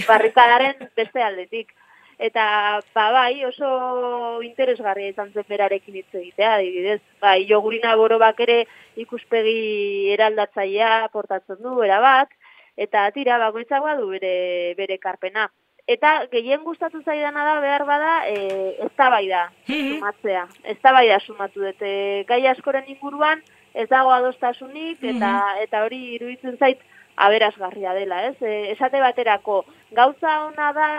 barrikadaren 0.07 0.87
beste 0.95 1.21
aldetik 1.21 1.75
eta 2.19 2.81
ba, 2.93 3.11
bai 3.11 3.43
oso 3.45 4.41
interesgarria 4.43 5.11
izan 5.11 5.33
zen 5.33 5.45
berarekin 5.49 5.95
hitz 5.95 6.13
egitea 6.13 6.53
adibidez. 6.55 7.01
Bai 7.21 7.45
jogurina 7.49 7.95
borobak 7.95 8.39
ere 8.47 8.63
ikuspegi 8.95 10.11
eraldatzailea 10.15 11.09
portatzen 11.13 11.61
du 11.61 11.81
era 11.83 11.99
bat 11.99 12.31
eta 12.77 13.09
tira 13.11 13.37
bakoitzak 13.39 13.83
badu 13.83 14.09
bere 14.15 14.73
bere 14.77 14.97
karpena 14.97 15.49
eta 15.87 16.25
gehien 16.31 16.63
gustatu 16.63 17.01
zaidana 17.03 17.43
da 17.45 17.59
behar 17.61 17.85
bada 17.85 18.13
eh 18.27 18.75
eztabaida 18.87 19.51
sumatzea. 19.67 20.47
Eztabaida 20.63 21.19
sumatu 21.19 21.61
dut. 21.61 21.81
E, 21.81 22.25
gai 22.27 22.45
askoren 22.47 22.85
inguruan 22.87 23.41
ez 23.73 23.87
dago 23.89 24.11
adostasunik 24.11 25.03
eta 25.03 25.31
eta 25.61 25.83
hori 25.83 26.15
iruditzen 26.15 26.57
zait 26.57 26.79
aberasgarria 27.15 27.93
dela 27.93 28.23
ez? 28.29 28.35
E, 28.41 28.71
esate 28.71 28.99
baterako 28.99 29.63
gauza 29.91 30.45
ona 30.47 30.71
da 30.73 30.89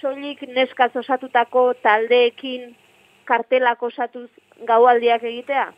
soilik 0.00 0.42
neskaz 0.48 0.96
osatutako 0.96 1.74
taldeekin 1.82 2.76
kartelak 3.24 3.82
osatuz 3.82 4.28
gaualdiak 4.66 5.22
egitea? 5.22 5.72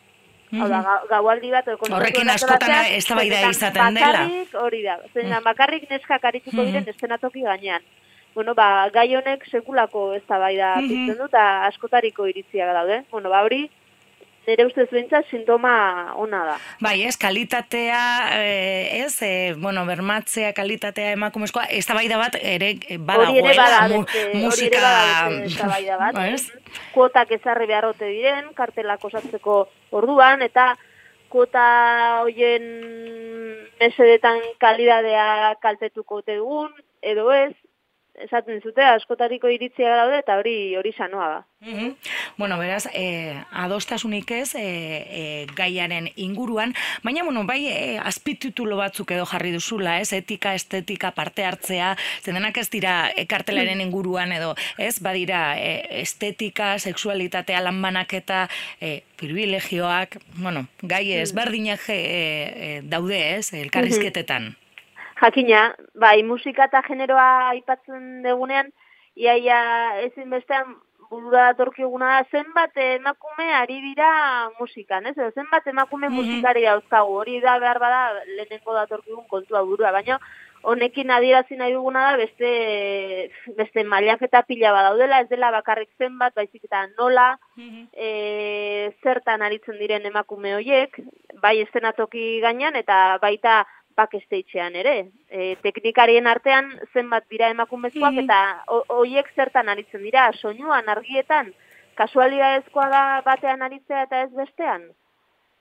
Mm 0.51 0.63
-hmm. 0.63 1.09
gaualdi 1.09 1.51
bat... 1.51 1.67
Horrekin 1.91 2.31
askotan 2.31 2.71
ez 2.91 3.05
da 3.09 3.15
da 3.15 3.51
izaten 3.51 3.95
dela. 3.95 4.23
Hori 4.63 4.83
da, 4.83 4.99
zen 5.15 5.27
mm. 5.27 5.45
bakarrik 5.45 5.91
neskak 5.91 6.25
arituko 6.25 6.65
diren 6.65 6.83
mm 6.83 6.89
estenatoki 6.89 7.43
gainean. 7.43 7.83
Bueno, 8.35 8.55
ba, 8.55 8.89
gai 8.95 9.15
honek 9.17 9.45
sekulako 9.51 10.15
ez 10.15 10.23
da 10.29 10.39
bai 10.39 10.57
da 10.57 10.77
mm 10.77 10.89
-hmm. 10.89 11.19
du, 11.19 11.25
eta 11.25 11.67
askotariko 11.67 12.27
iritzia 12.27 12.73
daude. 12.73 13.03
Bueno, 13.11 13.31
ba, 13.31 13.43
hori, 13.43 13.71
nire 14.49 14.65
ustez 14.67 14.89
bintza 14.91 15.21
sintoma 15.31 16.15
ona 16.17 16.41
da. 16.47 16.57
Bai, 16.81 17.03
ez, 17.05 17.17
kalitatea, 17.21 18.01
eh, 18.41 19.05
ez, 19.05 19.23
eh, 19.23 19.55
bueno, 19.57 19.85
bermatzea, 19.87 20.55
kalitatea 20.57 21.13
emakumezkoa, 21.19 21.69
ez 21.71 21.85
da 21.87 21.95
bai 21.99 22.09
da 22.09 22.19
bat, 22.21 22.39
ere, 22.41 22.75
badagoela, 22.99 23.89
mu, 23.93 24.03
musika... 24.41 24.49
Hori 24.49 24.67
ere 24.73 25.61
bada, 25.69 25.99
bat. 26.01 26.15
Ba, 26.19 26.29
Kuotak 26.93 27.31
ezarri 27.37 27.69
beharrote 27.69 28.09
diren, 28.11 28.51
kartelak 28.57 29.05
osatzeko 29.05 29.61
orduan, 29.97 30.43
eta 30.45 30.73
kuota 31.33 31.65
hoien 32.25 32.65
mesedetan 33.81 34.41
kalidadea 34.61 35.55
kaltetuko 35.63 36.23
dugun, 36.27 36.73
edo 37.03 37.31
ez, 37.33 37.55
esaten 38.25 38.61
zute 38.63 38.85
askotariko 38.85 39.49
iritzia 39.49 39.97
daude 39.97 40.19
eta 40.23 40.39
hori 40.41 40.77
hori 40.77 40.93
sanoa 40.97 41.29
da. 41.29 41.45
Mm 41.61 41.95
Bueno, 42.39 42.57
beraz, 42.57 42.87
eh, 42.95 43.35
adostasunik 43.51 44.31
ez 44.31 44.55
eh, 44.55 44.63
eh, 44.63 45.47
gaiaren 45.57 46.07
inguruan, 46.15 46.73
baina 47.03 47.25
bueno, 47.25 47.43
bai 47.49 47.67
eh, 47.67 47.99
azpititulo 47.99 48.77
batzuk 48.79 49.11
edo 49.11 49.25
jarri 49.27 49.51
duzula, 49.51 49.97
ez 49.99 50.13
etika, 50.13 50.55
estetika, 50.55 51.11
parte 51.17 51.43
hartzea, 51.45 51.97
zendenak 52.23 52.61
ez 52.63 52.69
dira 52.71 53.11
ekartelaren 53.25 53.83
inguruan 53.83 54.31
edo, 54.37 54.55
ez 54.79 55.01
badira 55.03 55.59
eh, 55.59 56.01
estetika, 56.05 56.77
sexualitatea, 56.79 57.61
lanbanaketa, 57.67 58.47
eh, 58.81 59.03
privilegioak, 59.19 60.21
bueno, 60.37 60.69
gai 60.83 61.05
mm. 61.11 61.35
berdinak 61.35 61.91
eh, 61.91 61.99
eh, 61.99 62.81
daude 62.85 63.19
ez, 63.35 63.53
elkarrizketetan. 63.53 64.53
Jakina, 65.21 65.75
bai, 65.95 66.23
musika 66.23 66.69
eta 66.69 66.83
generoa 66.87 67.31
aipatzen 67.55 68.23
degunean, 68.23 68.71
iaia 69.19 69.61
ezin 70.05 70.31
bestean 70.31 70.77
burura 71.11 71.49
datorkiguna 71.51 72.11
da, 72.13 72.25
zenbat 72.31 72.77
emakume 72.85 73.47
ari 73.61 73.81
dira 73.83 74.11
musikan, 74.61 75.07
ez? 75.07 75.17
Zenbat 75.35 75.67
emakume 75.67 76.09
mm 76.09 76.15
-hmm. 76.15 76.27
musikari 76.27 76.63
dauzkagu, 76.63 77.17
hori 77.21 77.41
da 77.41 77.59
behar 77.59 77.79
bada 77.79 78.03
lehenengo 78.37 78.75
datorkigun 78.75 79.27
kontua 79.29 79.63
burua, 79.63 79.93
baina 79.93 80.21
honekin 80.63 81.11
adierazi 81.11 81.57
nahi 81.57 81.73
duguna 81.73 82.11
da 82.11 82.17
beste, 82.17 83.31
beste 83.57 83.85
mailak 83.85 84.23
eta 84.23 84.43
pila 84.43 84.73
badaudela, 84.73 85.21
ez 85.21 85.29
dela 85.29 85.51
bakarrik 85.51 85.89
zenbat, 85.99 86.35
baizik 86.35 86.65
eta 86.65 86.87
nola, 86.99 87.39
mm 87.57 87.87
zertan 89.03 89.43
aritzen 89.43 89.79
diren 89.79 90.07
emakume 90.07 90.55
horiek, 90.55 91.01
bai 91.43 91.61
estenatoki 91.61 92.41
gainean, 92.41 92.77
eta 92.77 93.19
baita 93.23 93.65
bakesteitzean 93.99 94.77
ere. 94.79 94.97
E, 95.29 95.55
teknikarien 95.65 96.31
artean 96.31 96.71
zenbat 96.95 97.27
dira 97.31 97.51
emakumezkoak 97.55 98.15
mm 98.15 98.25
eta 98.29 98.39
hoiek 98.95 99.29
zertan 99.37 99.69
aritzen 99.73 100.03
dira, 100.03 100.29
soinuan, 100.41 100.89
argietan, 100.93 101.53
kasualidadezkoa 101.99 102.89
da 102.93 103.03
batean 103.27 103.63
aritzea 103.67 104.05
eta 104.07 104.23
ez 104.27 104.31
bestean. 104.37 104.89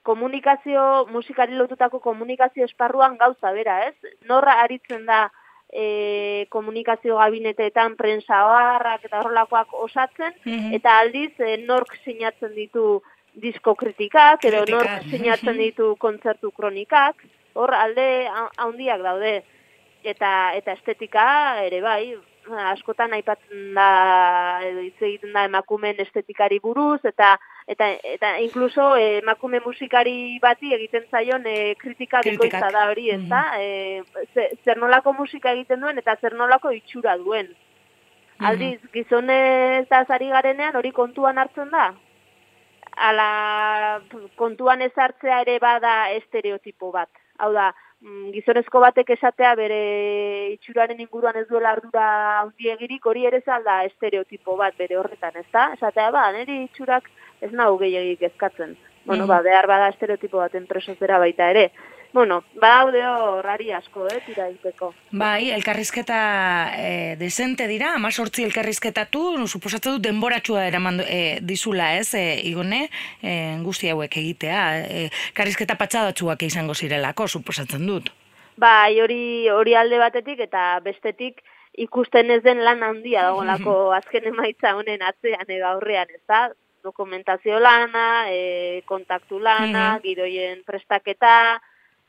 Komunikazio, 0.08 0.84
musikari 1.12 1.58
lotutako 1.60 2.00
komunikazio 2.00 2.66
esparruan 2.66 3.18
gauza 3.20 3.52
bera, 3.56 3.82
ez? 3.90 4.16
Norra 4.30 4.56
aritzen 4.64 5.06
da 5.10 5.28
e, 5.72 6.46
komunikazio 6.50 7.18
gabineteetan 7.20 7.98
prensa 8.00 8.40
harrak 8.58 9.06
eta 9.06 9.22
horrelakoak 9.22 9.74
osatzen, 9.88 10.34
mhm. 10.46 10.74
eta 10.80 10.98
aldiz 11.02 11.34
e, 11.40 11.58
nork 11.66 11.94
sinatzen 12.04 12.56
ditu 12.56 12.88
diskokritikak, 13.38 14.46
edo 14.50 14.64
nork 14.72 15.10
sinatzen 15.12 15.60
ditu 15.62 15.92
kontzertu 16.02 16.52
kronikak, 16.52 17.20
hor 17.58 17.74
alde 17.74 18.08
handiak 18.64 19.03
daude 19.05 19.36
eta 20.03 20.32
eta 20.55 20.76
estetika 20.78 21.28
ere 21.66 21.82
bai 21.82 22.01
askotan 22.72 23.14
aipatzen 23.14 23.74
da 23.76 24.60
edo 24.64 24.82
hitz 24.86 25.01
egiten 25.01 25.34
da 25.34 25.43
emakumeen 25.49 25.99
estetikari 25.99 26.60
buruz 26.64 26.99
eta 27.05 27.36
eta 27.68 27.89
eta 28.03 28.39
incluso 28.39 28.95
eh, 28.95 29.20
emakume 29.20 29.60
musikari 29.66 30.39
bati 30.39 30.74
egiten 30.74 31.05
zaion 31.12 31.45
e, 31.45 31.76
kritika 31.76 32.22
bikoitza 32.24 32.72
da 32.72 32.88
hori, 32.89 33.10
ezta? 33.12 33.43
E, 33.60 34.03
zer 34.64 34.78
nolako 34.78 35.14
musika 35.14 35.51
egiten 35.51 35.82
duen 35.82 35.97
eta 35.97 36.16
zer 36.22 36.34
nolako 36.34 36.72
itxura 36.72 37.18
duen. 37.18 37.51
Aldiz, 38.39 38.80
gizonez 38.93 39.88
azari 39.91 40.30
garenean 40.30 40.76
hori 40.76 40.91
kontuan 40.91 41.38
hartzen 41.38 41.72
da? 41.74 41.89
Ala 42.95 44.01
kontuan 44.36 44.82
ezartzea 44.82 45.41
ere 45.41 45.58
bada 45.60 46.12
estereotipo 46.14 46.91
bat. 46.91 47.10
Hau 47.38 47.52
da, 47.54 47.72
Mm, 48.06 48.30
gizonezko 48.30 48.80
batek 48.84 49.08
esatea 49.16 49.56
bere 49.58 49.78
itxuraren 50.52 51.00
inguruan 51.02 51.38
ez 51.40 51.48
duela 51.50 51.72
ardura 51.74 52.04
handiegirik 52.44 53.06
hori 53.10 53.26
ere 53.26 53.40
zalda 53.42 53.80
estereotipo 53.88 54.54
bat 54.60 54.78
bere 54.78 55.00
horretan, 55.00 55.34
ez 55.42 55.48
da? 55.50 55.72
Esatea, 55.74 56.12
ba, 56.14 56.28
niri 56.36 56.60
itxurak 56.68 57.10
ez 57.42 57.50
nahu 57.52 57.80
gehiagik 57.82 58.22
ezkatzen. 58.30 58.76
Bueno, 59.08 59.24
mm. 59.24 59.32
ba, 59.32 59.40
behar 59.42 59.70
bada 59.72 59.88
estereotipo 59.96 60.44
baten 60.44 60.68
presozera 60.70 61.18
baita 61.24 61.50
ere 61.56 61.72
bueno, 62.14 62.43
ba 62.62 62.82
haude 62.82 63.01
horrari 63.05 63.72
asko, 63.72 64.08
eh, 64.08 64.22
tira 64.26 64.47
izteko. 64.49 64.93
Bai, 65.12 65.49
elkarrizketa 65.51 66.20
e, 66.78 67.16
desente 67.20 67.68
dira, 67.68 67.93
ama 67.95 68.12
sortzi 68.12 68.45
elkarrizketatu, 68.47 69.24
suposatzen 69.47 69.97
dut 69.97 70.05
denboratxua 70.05 70.66
eraman 70.68 71.01
e, 71.05 71.39
dizula, 71.41 71.93
ez, 71.97 72.14
e, 72.14 72.39
igone, 72.49 72.88
e, 73.22 73.34
guzti 73.64 73.91
hauek 73.91 74.18
egitea, 74.24 74.64
e, 74.86 75.03
elkarrizketa 75.32 75.78
patxadatxuak 75.80 76.47
izango 76.47 76.74
zirelako, 76.76 77.28
suposatzen 77.28 77.86
dut. 77.88 78.12
Bai, 78.58 78.99
hori, 79.01 79.49
hori 79.53 79.76
alde 79.78 79.99
batetik 80.01 80.39
eta 80.47 80.80
bestetik 80.84 81.43
ikusten 81.78 82.32
ez 82.34 82.41
den 82.41 82.64
lan 82.66 82.82
handia 82.82 83.28
dagoelako 83.30 83.76
azken 83.99 84.32
emaitza 84.32 84.74
honen 84.74 85.03
atzean 85.05 85.45
edo 85.47 85.68
aurrean, 85.76 86.10
ez 86.14 86.24
da? 86.28 86.47
dokumentazio 86.88 87.60
lana, 87.60 88.32
e, 88.32 88.82
kontaktu 88.88 89.41
lana, 89.43 89.97
gidoien 90.03 90.64
prestaketa, 90.68 91.60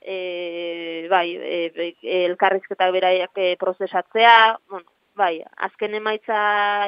e, 0.09 1.07
bai, 1.11 1.27
e, 1.37 1.91
elkarrizketak 2.25 2.93
beraiak 2.95 3.37
e, 3.37 3.57
prozesatzea, 3.61 4.39
bueno, 4.71 4.89
bai, 5.19 5.35
azken 5.69 5.99
emaitza 5.99 6.39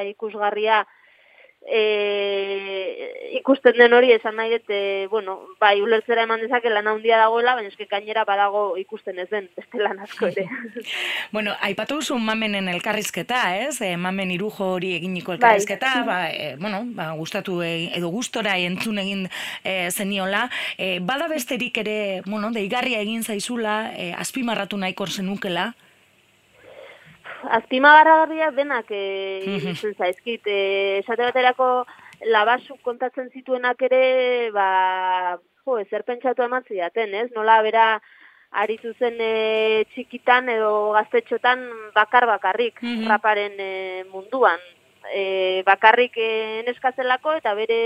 ikusgarria 0.09 0.81
e, 1.67 3.37
ikusten 3.37 3.77
den 3.77 3.93
hori 3.93 4.11
esan 4.15 4.35
nahi 4.35 4.51
dut, 4.55 4.69
e, 4.73 5.07
bueno, 5.11 5.37
bai, 5.61 5.75
ulertzera 5.81 6.25
eman 6.25 6.41
dezake 6.41 6.71
lan 6.71 6.87
handia 6.89 7.19
dagoela, 7.21 7.53
baina 7.57 7.69
eske 7.69 7.87
gainera 7.89 8.23
badago 8.27 8.63
ikusten 8.81 9.19
ez 9.21 9.27
den, 9.29 9.49
beste 9.57 9.81
lan 9.81 9.99
asko 10.03 10.31
ere. 10.31 10.47
bueno, 11.35 11.53
aipatu 11.61 11.99
duzu 12.01 12.17
mamenen 12.19 12.69
elkarrizketa, 12.71 13.43
ez? 13.67 13.75
E, 13.85 13.93
mamen 13.97 14.33
irujo 14.33 14.73
hori 14.77 14.95
eginiko 14.97 15.31
bai. 15.33 15.37
elkarrizketa, 15.37 15.93
bai. 16.01 16.05
ba, 16.07 16.19
e, 16.31 16.55
bueno, 16.61 16.83
ba, 16.97 17.11
gustatu 17.19 17.61
e, 17.65 17.91
edo 17.97 18.09
gustora 18.13 18.57
entzun 18.57 18.99
egin 19.03 19.27
e, 19.63 19.91
zeniola, 19.91 20.47
e, 20.77 20.99
bada 20.99 21.29
besterik 21.31 21.77
ere, 21.83 21.99
bueno, 22.25 22.51
deigarria 22.55 23.01
egin 23.05 23.23
zaizula, 23.23 23.93
e, 23.95 24.11
azpimarratu 24.17 24.77
nahiko 24.81 25.07
zenukela, 25.07 25.71
azpimagarragarria 27.57 28.51
denak 28.55 28.91
e, 28.91 29.03
zaizkit. 29.97 30.47
E, 30.47 30.99
esate 30.99 31.27
baterako 31.27 31.69
labasu 32.31 32.77
kontatzen 32.85 33.29
zituenak 33.33 33.81
ere, 33.87 34.03
ba, 34.55 35.37
jo, 35.65 35.77
ezer 35.81 36.03
pentsatu 36.07 36.45
eman 36.45 36.65
zidaten, 36.67 37.13
ez? 37.15 37.29
Nola 37.35 37.61
bera 37.65 37.85
aritu 38.51 38.91
zen 38.99 39.17
e, 39.23 39.85
txikitan 39.93 40.49
edo 40.51 40.91
gaztetxotan 40.97 41.63
bakar 41.95 42.27
bakarrik 42.27 42.81
raparen 43.07 43.57
e, 43.59 43.71
munduan. 44.11 44.59
E, 45.09 45.63
bakarrik 45.65 46.13
e, 46.17 46.61
neskazelako 46.67 47.33
eta 47.39 47.55
bere 47.57 47.77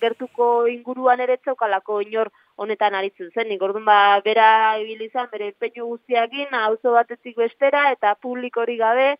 gertuko 0.00 0.68
inguruan 0.70 1.20
ere 1.20 1.36
txaukalako 1.42 2.00
inor 2.06 2.30
honetan 2.56 2.94
aritzen 2.94 3.32
zen. 3.34 3.48
Nik 3.48 3.62
orduan 3.62 3.84
ba, 3.84 4.20
bera 4.24 4.78
ibilizan, 4.78 5.28
bere 5.32 5.52
peinu 5.58 5.88
guztiakin, 5.90 6.54
auzo 6.54 6.94
batetik 6.94 7.36
bestera 7.36 7.90
eta 7.90 8.14
publikori 8.14 8.76
gabe 8.78 9.16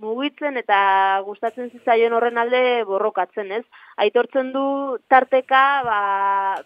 mugitzen 0.00 0.56
eta 0.56 1.20
gustatzen 1.26 1.68
zitzaion 1.70 2.14
horren 2.16 2.40
alde 2.40 2.60
borrokatzen, 2.88 3.52
ez? 3.52 3.64
Aitortzen 4.00 4.50
du 4.54 4.64
tarteka, 5.12 5.62
ba, 5.84 6.00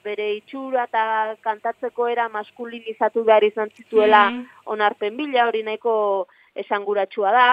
bere 0.07 0.31
itxura 0.37 0.87
eta 0.89 1.05
kantatzeko 1.43 2.09
era 2.13 2.29
maskulinizatu 2.31 3.25
behar 3.27 3.45
izan 3.51 3.75
zituela 3.77 4.29
mm 4.31 4.43
onarpen 4.75 5.17
bila, 5.17 5.43
hori 5.45 5.61
nahiko 5.63 5.95
esanguratsua 6.57 7.33
da 7.35 7.49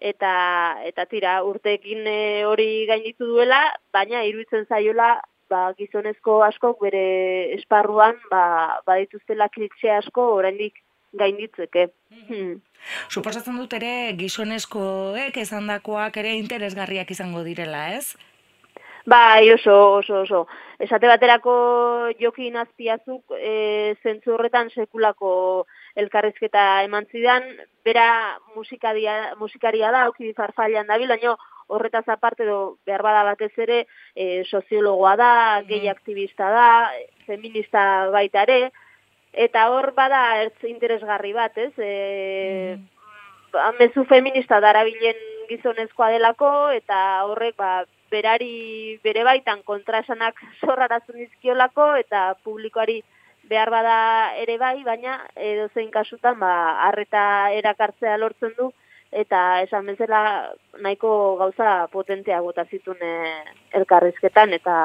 eta 0.00 0.32
eta 0.88 1.04
tira 1.06 1.40
urteekin 1.44 2.06
eh, 2.08 2.44
hori 2.48 2.86
gainditu 2.88 3.28
duela, 3.28 3.60
baina 3.92 4.24
iruditzen 4.24 4.66
zaiola 4.66 5.18
ba, 5.50 5.70
gizonezko 5.78 6.40
askok 6.46 6.80
bere 6.86 7.04
esparruan 7.58 8.16
ba, 8.30 8.80
badituztela 8.86 9.50
klitxe 9.52 9.92
asko 9.98 10.30
oraindik 10.38 10.80
gainditzeke. 11.20 11.88
Hmm. 12.28 12.58
Suposatzen 13.10 13.58
dut 13.58 13.72
ere 13.76 14.14
gizonezkoek 14.18 15.36
esandakoak 15.42 16.16
ere 16.22 16.36
interesgarriak 16.38 17.10
izango 17.10 17.42
direla, 17.44 17.88
ez? 17.98 18.14
Bai, 19.10 19.50
oso, 19.52 19.76
oso, 19.98 20.22
oso. 20.22 20.46
Esate 20.78 21.08
baterako 21.08 21.52
jokin 22.20 22.56
azpiazuk 22.60 23.34
e, 23.36 23.94
zentzu 24.04 24.36
horretan 24.36 24.70
sekulako 24.70 25.32
elkarrizketa 25.96 26.82
eman 26.84 27.06
zidan, 27.10 27.46
bera 27.84 28.38
musikaria, 28.56 29.34
musikaria 29.38 29.90
da, 29.90 30.04
auki 30.08 30.32
farfalian 30.36 30.86
dabil, 30.86 31.08
baina 31.08 31.36
horretaz 31.70 32.04
aparte 32.08 32.44
do 32.44 32.78
behar 32.86 33.02
bada 33.02 33.24
batez 33.24 33.52
ere 33.58 33.86
e, 34.14 34.44
soziologoa 34.44 35.16
da, 35.16 35.32
mm. 35.60 35.66
gehi 35.68 35.88
aktivista 35.88 36.50
da, 36.50 36.68
feminista 37.26 37.82
baita 38.10 38.42
ere, 38.48 38.72
eta 39.32 39.68
hor 39.70 39.92
bada 39.94 40.22
ertz 40.42 40.66
interesgarri 40.68 41.32
bat, 41.32 41.56
ez? 41.58 41.72
E, 41.78 42.76
mm. 42.76 43.78
mezu 43.78 44.04
feminista 44.10 44.60
darabilen 44.60 45.22
gizonezkoa 45.50 46.10
delako, 46.14 46.50
eta 46.74 46.98
horrek 47.26 47.56
ba, 47.58 47.84
berari 48.10 48.98
bere 49.04 49.22
baitan 49.24 49.62
kontrasanak 49.66 50.38
zorrarazun 50.60 51.22
izkiolako, 51.22 51.94
eta 52.02 52.34
publikoari 52.44 53.00
behar 53.50 53.70
bada 53.74 53.96
ere 54.38 54.56
bai, 54.58 54.76
baina 54.86 55.18
edo 55.36 55.68
zein 55.74 55.90
kasutan 55.90 56.38
ba, 56.38 56.52
arreta 56.88 57.22
erakartzea 57.58 58.16
lortzen 58.22 58.54
du, 58.58 58.70
eta 59.10 59.40
esan 59.64 59.86
bezala 59.90 60.20
nahiko 60.86 61.12
gauza 61.40 61.70
potentea 61.92 62.40
bota 62.46 62.64
zituen 62.70 63.02
eh, 63.02 63.54
elkarrizketan 63.80 64.54
eta 64.54 64.76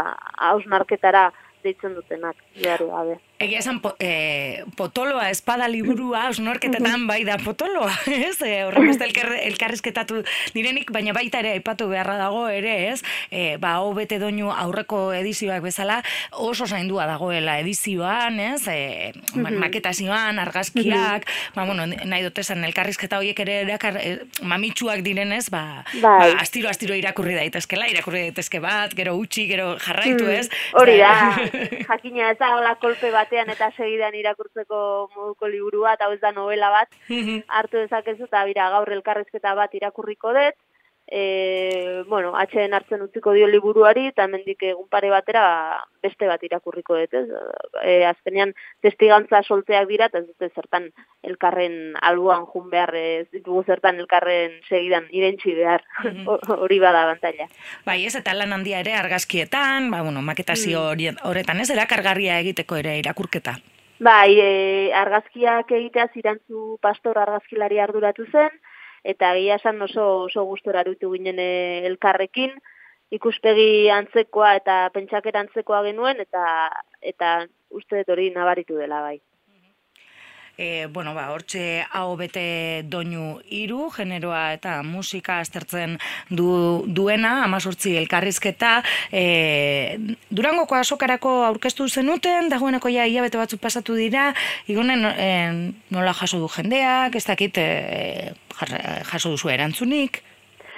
hausnarketara 0.49 1.28
deitzen 1.63 1.93
dutenak, 1.97 2.38
jari 2.61 2.89
gabe. 2.89 3.20
Egia 3.36 3.59
esan, 3.59 3.81
po, 3.83 3.91
e, 3.99 4.63
potoloa, 4.79 5.27
espada 5.27 5.67
liburua, 5.67 6.29
osnorketetan 6.31 7.03
bai 7.03 7.25
da 7.27 7.36
potoloa, 7.36 7.91
ez? 8.29 8.38
E, 8.39 8.61
Horren 8.63 8.88
beste 8.88 9.09
elkarrizketatu 9.43 10.21
direnik, 10.55 10.93
baina 10.95 11.11
baita 11.11 11.41
ere, 11.43 11.51
ipatu 11.59 11.89
beharra 11.91 12.15
dago 12.15 12.45
ere, 12.47 12.93
ez? 12.93 13.01
E, 13.27 13.57
ba, 13.59 13.73
hau 13.81 13.89
bete 13.97 14.21
doinu 14.23 14.53
aurreko 14.53 15.09
edizioak 15.17 15.65
bezala, 15.65 15.97
oso 16.31 16.63
zaindua 16.63 17.09
dagoela 17.09 17.57
edizioan, 17.59 18.39
ez? 18.39 18.61
E, 18.71 19.11
maketazioan, 19.36 20.39
argazkiak, 20.39 21.27
ba, 21.57 21.67
bueno, 21.67 21.89
nahi 21.91 22.23
dut 22.23 22.39
esan, 22.39 22.63
elkarrizketa 22.69 23.19
horiek 23.19 23.43
ere 23.43 23.59
erakar, 23.65 23.99
e, 23.99 24.15
mamitsuak 24.47 25.03
direnez, 25.03 25.49
ba, 25.51 25.83
ba, 25.99 26.15
bai. 26.21 26.31
astiro, 26.39 26.71
astiro 26.71 26.95
irakurri 26.95 27.36
daitezkela, 27.36 27.91
irakurri 27.91 28.29
daitezke 28.29 28.63
bat, 28.63 28.95
gero 28.95 29.19
utxi, 29.19 29.43
gero 29.51 29.73
jarraitu, 29.83 30.31
ez? 30.31 30.47
Hori 30.79 30.97
da, 31.03 31.13
jakina 31.91 32.31
ez 32.31 32.39
da, 32.39 32.55
hola 32.55 32.77
kolpe 32.79 33.11
bat 33.11 33.24
batean 33.26 33.49
eta 33.49 33.71
segidan 33.76 34.15
irakurtzeko 34.21 35.09
moduko 35.15 35.49
liburua 35.49 35.95
eta 35.97 36.11
ez 36.13 36.21
da 36.21 36.32
novela 36.32 36.69
bat. 36.69 36.93
Hartu 37.57 37.82
dezakezu 37.82 38.30
eta 38.30 38.45
bira 38.45 38.69
gaur 38.78 38.91
elkarrezketa 38.99 39.55
bat 39.57 39.73
irakurriko 39.73 40.34
dut 40.38 40.64
e, 41.07 42.03
bueno, 42.07 42.33
atxeen 42.37 42.73
hartzen 42.73 43.03
utziko 43.05 43.33
dio 43.33 43.47
liburuari, 43.47 44.07
eta 44.09 44.25
mendik 44.27 44.63
egun 44.65 44.87
pare 44.89 45.11
batera 45.13 45.45
beste 46.03 46.27
bat 46.29 46.41
irakurriko 46.43 46.97
dut, 46.97 47.13
ez? 47.13 47.27
E, 47.83 47.97
azkenean 48.09 48.55
testigantza 48.85 49.43
solteak 49.43 49.87
dira, 49.89 50.09
eta 50.09 50.23
ez 50.23 50.27
dute 50.27 50.49
zertan 50.55 50.89
elkarren 51.23 51.95
albuan 52.01 52.47
jun 52.49 52.69
behar, 52.73 52.93
ez 52.95 53.27
ditugu 53.33 53.63
zertan 53.65 54.01
elkarren 54.01 54.57
segidan 54.69 55.07
irentxi 55.11 55.55
behar, 55.57 55.85
mhm. 56.03 56.25
hori 56.65 56.81
bada 56.81 57.05
bantalla. 57.11 57.47
Bai, 57.85 58.01
ez, 58.05 58.15
eta 58.17 58.33
lan 58.33 58.53
handia 58.53 58.81
ere 58.81 58.97
argazkietan, 58.97 59.91
ba, 59.93 60.01
bueno, 60.01 60.25
maketazio 60.25 60.91
mm. 60.95 61.21
horretan, 61.29 61.61
ez, 61.61 61.69
erakargarria 61.69 62.39
egiteko 62.41 62.81
ere 62.81 62.97
irakurketa. 62.99 63.59
Bai, 64.03 64.35
e, 64.41 64.91
argazkiak 64.93 65.69
egitea 65.71 66.09
zirantzu 66.13 66.77
pastor 66.83 67.17
argazkilari 67.21 67.79
arduratu 67.79 68.25
zen, 68.31 68.57
eta 69.13 69.33
egia 69.37 69.59
esan 69.61 69.81
oso 69.85 70.05
oso 70.25 70.43
gustora 70.49 70.81
arutu 70.81 71.11
ginen 71.13 71.39
eh, 71.39 71.85
elkarrekin 71.89 72.57
ikuspegi 73.17 73.89
antzekoa 73.93 74.55
eta 74.59 74.77
pentsakera 74.95 75.45
antzekoa 75.45 75.83
genuen 75.87 76.21
eta 76.25 76.45
eta 77.13 77.37
uste 77.69 78.01
dut 78.01 78.13
hori 78.15 78.31
nabaritu 78.33 78.81
dela 78.81 79.01
bai. 79.05 79.19
E, 80.57 80.87
bueno, 80.87 81.13
ba, 81.13 81.29
hortxe 81.33 81.85
hau 81.91 82.15
bete 82.19 82.83
doinu 82.87 83.39
iru, 83.49 83.89
generoa 83.93 84.53
eta 84.55 84.81
musika 84.83 85.39
aztertzen 85.43 85.97
du, 86.29 86.83
duena, 86.87 87.43
amazortzi 87.43 87.95
elkarrizketa, 87.99 88.77
e, 89.11 90.15
Durangoko 90.29 90.75
asokarako 90.75 91.33
aurkeztu 91.49 91.87
zenuten, 91.87 92.49
dagoeneko 92.49 92.89
ja 92.89 93.05
hilabete 93.07 93.39
batzuk 93.39 93.61
pasatu 93.61 93.95
dira, 93.99 94.31
igonen 94.67 95.05
e, 95.11 95.29
nola 95.91 96.15
jaso 96.15 96.39
du 96.39 96.49
jendeak, 96.51 97.15
ez 97.15 97.25
dakit 97.27 97.59
e, 97.61 97.67
jaso 99.11 99.33
duzu 99.33 99.51
erantzunik? 99.51 100.21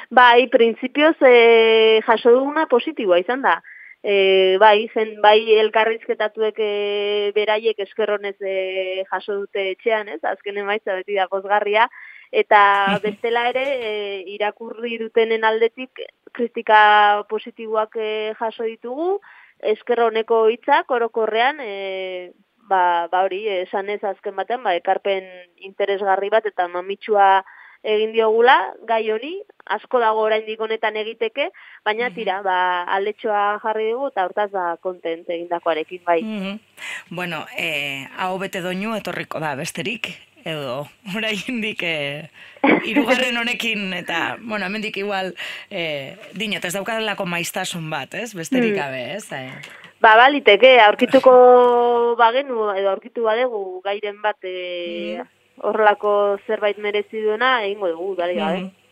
Bai, 0.09 0.47
printzipioz 0.47 1.17
e, 1.21 2.01
jaso 2.05 2.31
duguna 2.31 2.67
positiboa 2.71 3.19
izan 3.19 3.43
da. 3.43 3.59
E, 4.03 4.57
bai, 4.59 4.89
zen, 4.93 5.15
bai 5.21 5.39
elkarrizketatuek 5.59 6.59
e, 6.61 7.31
beraiek 7.35 7.79
eskerronez 7.81 8.35
e, 8.41 9.03
jaso 9.09 9.39
dute 9.41 9.71
etxean, 9.71 10.07
ez? 10.13 10.21
Azken 10.23 10.57
emaitza 10.61 10.95
beti 10.99 11.17
da 11.17 11.27
pozgarria. 11.31 11.87
Eta 12.31 12.61
bestela 13.05 13.47
ere, 13.49 13.65
e, 13.89 13.91
irakurri 14.35 14.97
dutenen 15.01 15.43
aldetik 15.43 16.03
kritika 16.31 17.23
positiboak 17.29 17.97
e, 17.97 18.11
jaso 18.39 18.67
ditugu, 18.69 19.17
eskerroneko 19.73 20.45
hitzak 20.53 20.91
orokorrean, 20.91 21.59
e, 21.59 22.31
ba, 22.69 23.07
ba 23.11 23.23
hori, 23.25 23.47
esan 23.63 23.89
ez 23.89 24.03
azken 24.03 24.35
batean, 24.35 24.61
ba, 24.63 24.75
ekarpen 24.77 25.25
interesgarri 25.69 26.29
bat 26.29 26.45
eta 26.45 26.67
mamitsua 26.67 27.41
egin 27.83 28.13
diogula 28.15 28.57
gai 28.87 29.03
hori, 29.11 29.33
asko 29.65 29.99
dago 29.99 30.23
oraindik 30.27 30.61
honetan 30.61 30.95
egiteke, 30.99 31.49
baina 31.85 32.09
tira, 32.15 32.41
ba 32.45 32.83
aldetxoa 32.97 33.59
jarri 33.63 33.91
dugu 33.91 34.11
eta 34.11 34.25
hortaz 34.27 34.49
da 34.51 34.67
kontent 34.81 35.29
egindakoarekin 35.29 36.03
bai. 36.05 36.21
Mm 36.23 36.59
Bueno, 37.09 37.45
eh 37.57 38.07
hau 38.17 38.37
bete 38.39 38.61
doinu 38.61 38.95
etorriko 38.95 39.39
da 39.39 39.55
besterik 39.55 40.11
edo 40.45 40.87
oraindik 41.15 41.83
eh 41.83 42.29
hirugarren 42.85 43.37
honekin 43.37 43.93
eta 43.93 44.37
bueno, 44.39 44.65
hemendik 44.65 44.97
igual 44.97 45.33
eh 45.69 46.15
dinot 46.33 46.65
ez 46.65 46.73
daukadalako 46.73 47.25
maiztasun 47.25 47.89
bat, 47.89 48.13
ez? 48.13 48.33
Besterik 48.35 48.73
mm. 48.73 48.77
gabe, 48.77 49.03
ez? 49.15 49.31
Eh. 49.31 49.51
Ba, 49.99 50.13
baliteke, 50.15 50.77
aurkituko 50.83 51.31
bagenu, 52.19 52.69
edo 52.77 52.91
aurkitu 52.91 53.23
badegu 53.25 53.81
gairen 53.81 54.21
bat 54.21 54.37
e, 54.45 55.23
horrelako 55.57 56.39
zerbait 56.47 56.77
merezi 56.77 57.21
duena 57.21 57.63
egingo 57.65 57.89
dugu 57.93 58.15
bai 58.15 58.35
gabe. 58.35 58.59
Mm 58.65 58.87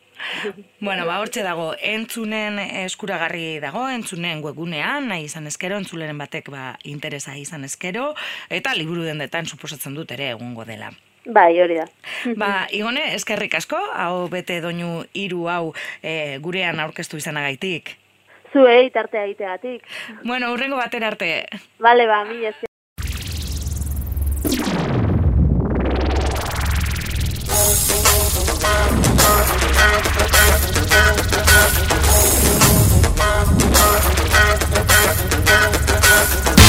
Bueno, 0.79 1.05
ba, 1.05 1.19
hortxe 1.19 1.43
dago, 1.43 1.73
entzunen 1.81 2.59
eskuragarri 2.59 3.59
dago, 3.63 3.85
entzunen 3.91 4.43
webunean, 4.43 5.09
nahi 5.11 5.27
izan 5.29 5.49
eskero, 5.49 5.79
entzuleren 5.81 6.19
batek 6.21 6.51
ba, 6.53 6.75
interesa 6.87 7.35
izan 7.39 7.65
eskero, 7.67 8.13
eta 8.49 8.75
liburu 8.77 9.05
dendetan 9.07 9.49
suposatzen 9.49 9.97
dut 9.97 10.13
ere 10.15 10.31
egungo 10.35 10.65
dela. 10.67 10.91
Bai, 11.25 11.49
hori 11.57 11.79
da. 11.79 11.87
Ba, 12.41 12.49
igone, 12.69 13.07
eskerrik 13.15 13.55
asko, 13.57 13.79
hau 13.97 14.27
bete 14.29 14.59
doinu 14.61 15.07
hiru 15.17 15.47
hau 15.49 15.73
e, 16.03 16.37
gurean 16.37 16.79
aurkeztu 16.83 17.17
izanagaitik. 17.17 17.95
Zuei, 18.53 18.91
tartea 18.93 19.25
egiteagatik. 19.25 19.89
Bueno, 20.21 20.53
urrengo 20.53 20.77
batera 20.77 21.09
arte. 21.09 21.31
Bale, 21.81 22.05
ba, 22.07 22.21
mi 22.29 22.45
Thank 34.57 36.59
you. 36.59 36.64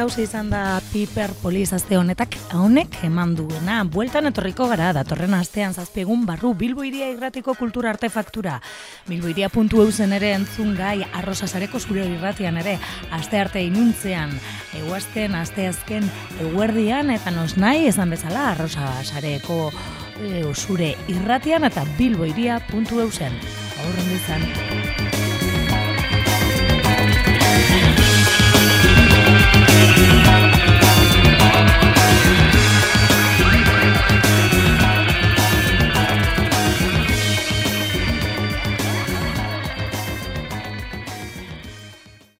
Hausia 0.00 0.24
izan 0.24 0.48
da 0.48 0.80
Piper 0.92 1.34
Poliz 1.42 1.74
azte 1.76 1.98
honetak, 1.98 2.36
honek 2.56 2.94
eman 3.04 3.34
duena. 3.36 3.82
Bueltan 3.84 4.30
etorriko 4.30 4.64
gara, 4.70 4.94
datorren 4.96 5.34
astean 5.36 5.74
zazpiegun 5.76 6.22
barru 6.24 6.54
Bilbo 6.56 6.86
Iria 6.88 7.10
irratiko 7.12 7.52
kultura 7.58 7.90
artefaktura. 7.92 8.54
Bilbo 9.08 9.28
Iria 9.28 9.50
puntu 9.52 9.82
eusen 9.84 10.14
ere 10.16 10.32
entzun 10.38 10.72
gai, 10.78 11.02
arrosa 11.12 11.46
zure 11.46 12.06
irratian 12.06 12.56
ere, 12.56 12.78
aste 13.10 13.38
arte 13.38 13.62
inuntzean, 13.62 14.32
eguazten, 14.80 15.34
aste 15.34 15.68
azken, 15.68 16.08
eguerdian, 16.40 17.10
eta 17.10 17.30
nos 17.30 17.56
nahi, 17.56 17.86
esan 17.86 18.10
bezala, 18.10 18.52
arrosa 18.52 18.88
zareko 19.04 19.70
e, 20.22 20.44
zure 20.54 20.96
irratian, 21.08 21.64
eta 21.64 21.84
Bilbo 21.98 22.24
Iria 22.24 22.60
puntu 22.70 23.00
eusen. 23.00 23.36
Aurren 23.84 24.08
dizan. 24.08 24.99